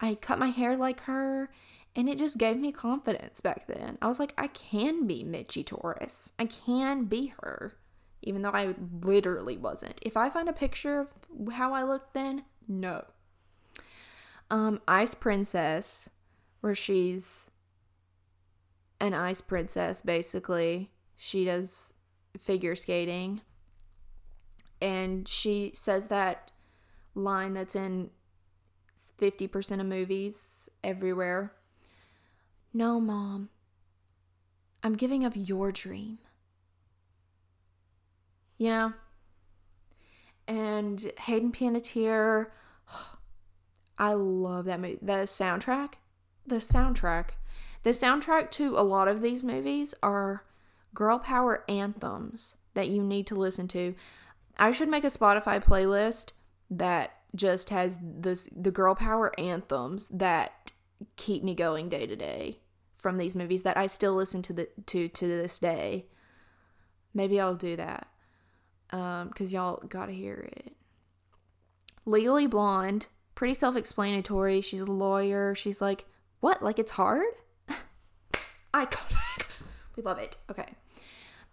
[0.00, 1.50] I cut my hair like her
[1.94, 3.98] and it just gave me confidence back then.
[4.00, 6.32] I was like, I can be Mitchie Torres.
[6.38, 7.74] I can be her.
[8.22, 9.98] Even though I literally wasn't.
[10.02, 11.12] If I find a picture of
[11.52, 13.04] how I looked then, no.
[14.50, 16.08] Um, Ice Princess,
[16.62, 17.50] where she's
[18.98, 20.90] an ice princess basically.
[21.14, 21.92] She does
[22.38, 23.42] figure skating.
[24.80, 26.50] And she says that
[27.14, 28.10] line that's in
[29.20, 31.52] 50% of movies everywhere
[32.74, 33.50] no, Mom.
[34.82, 36.18] I'm giving up your dream.
[38.56, 38.92] You know?
[40.48, 42.46] And Hayden Panettiere,
[43.98, 44.98] I love that movie.
[45.02, 45.94] The soundtrack,
[46.46, 47.30] the soundtrack,
[47.82, 50.44] the soundtrack to a lot of these movies are
[50.94, 53.94] girl power anthems that you need to listen to.
[54.58, 56.32] I should make a Spotify playlist
[56.70, 60.72] that just has this the girl power anthems that
[61.16, 62.58] keep me going day to day
[62.94, 66.06] from these movies that I still listen to the to to this day.
[67.14, 68.08] Maybe I'll do that.
[68.90, 70.74] Um, cause y'all gotta hear it.
[72.04, 74.60] Legally Blonde, pretty self-explanatory.
[74.60, 75.54] She's a lawyer.
[75.54, 76.04] She's like,
[76.42, 76.62] what?
[76.62, 77.32] Like it's hard?
[78.74, 79.46] Iconic.
[79.96, 80.36] we love it.
[80.50, 80.74] Okay.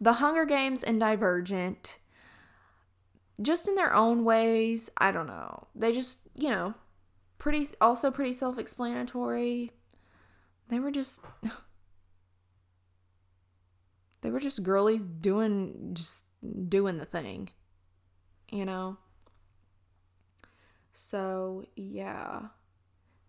[0.02, 2.00] The Hunger Games and Divergent,
[3.42, 4.90] just in their own ways.
[4.98, 5.68] I don't know.
[5.76, 6.74] They just, you know,
[7.40, 9.72] pretty also pretty self-explanatory
[10.68, 11.22] they were just
[14.22, 16.26] they were just girlies doing just
[16.68, 17.50] doing the thing
[18.52, 18.98] you know
[20.92, 22.42] so yeah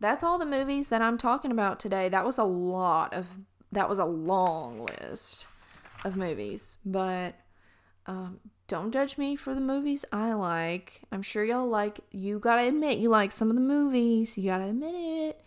[0.01, 2.09] that's all the movies that i'm talking about today.
[2.09, 3.39] That was a lot of
[3.73, 5.47] that was a long list
[6.05, 7.35] of movies but
[8.07, 11.03] um, don't judge me for the movies i like.
[11.13, 14.37] I'm sure y'all like you gotta admit you like some of the movies.
[14.39, 15.45] You gotta admit it.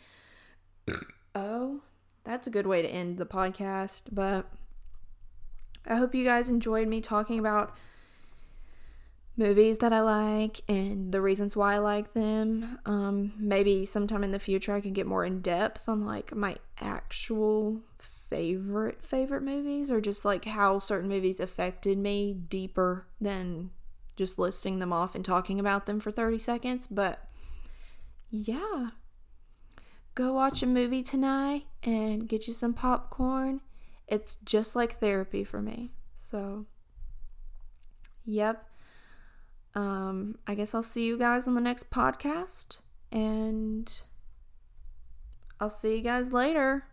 [1.35, 1.81] Oh,
[2.23, 4.03] that's a good way to end the podcast.
[4.11, 4.51] But
[5.87, 7.73] I hope you guys enjoyed me talking about
[9.35, 12.79] movies that I like and the reasons why I like them.
[12.85, 16.57] Um, maybe sometime in the future I can get more in depth on like my
[16.79, 23.71] actual favorite favorite movies or just like how certain movies affected me deeper than
[24.15, 26.87] just listing them off and talking about them for 30 seconds.
[26.87, 27.27] But
[28.29, 28.89] yeah,
[30.15, 33.61] go watch a movie tonight and get you some popcorn.
[34.07, 35.91] It's just like therapy for me.
[36.17, 36.65] So,
[38.25, 38.67] yep.
[39.75, 42.79] Um, I guess I'll see you guys on the next podcast.
[43.11, 43.91] And
[45.59, 46.85] I'll see you guys later.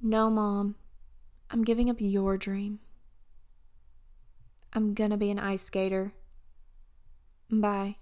[0.00, 0.76] No, Mom.
[1.50, 2.80] I'm giving up your dream.
[4.72, 6.12] I'm gonna be an ice skater.
[7.50, 7.96] Bye.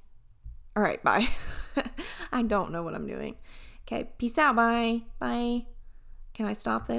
[0.75, 1.29] All right, bye.
[2.33, 3.37] I don't know what I'm doing.
[3.83, 4.57] Okay, peace out.
[4.57, 5.03] Bye.
[5.19, 5.67] Bye.
[6.33, 6.93] Can I stop this?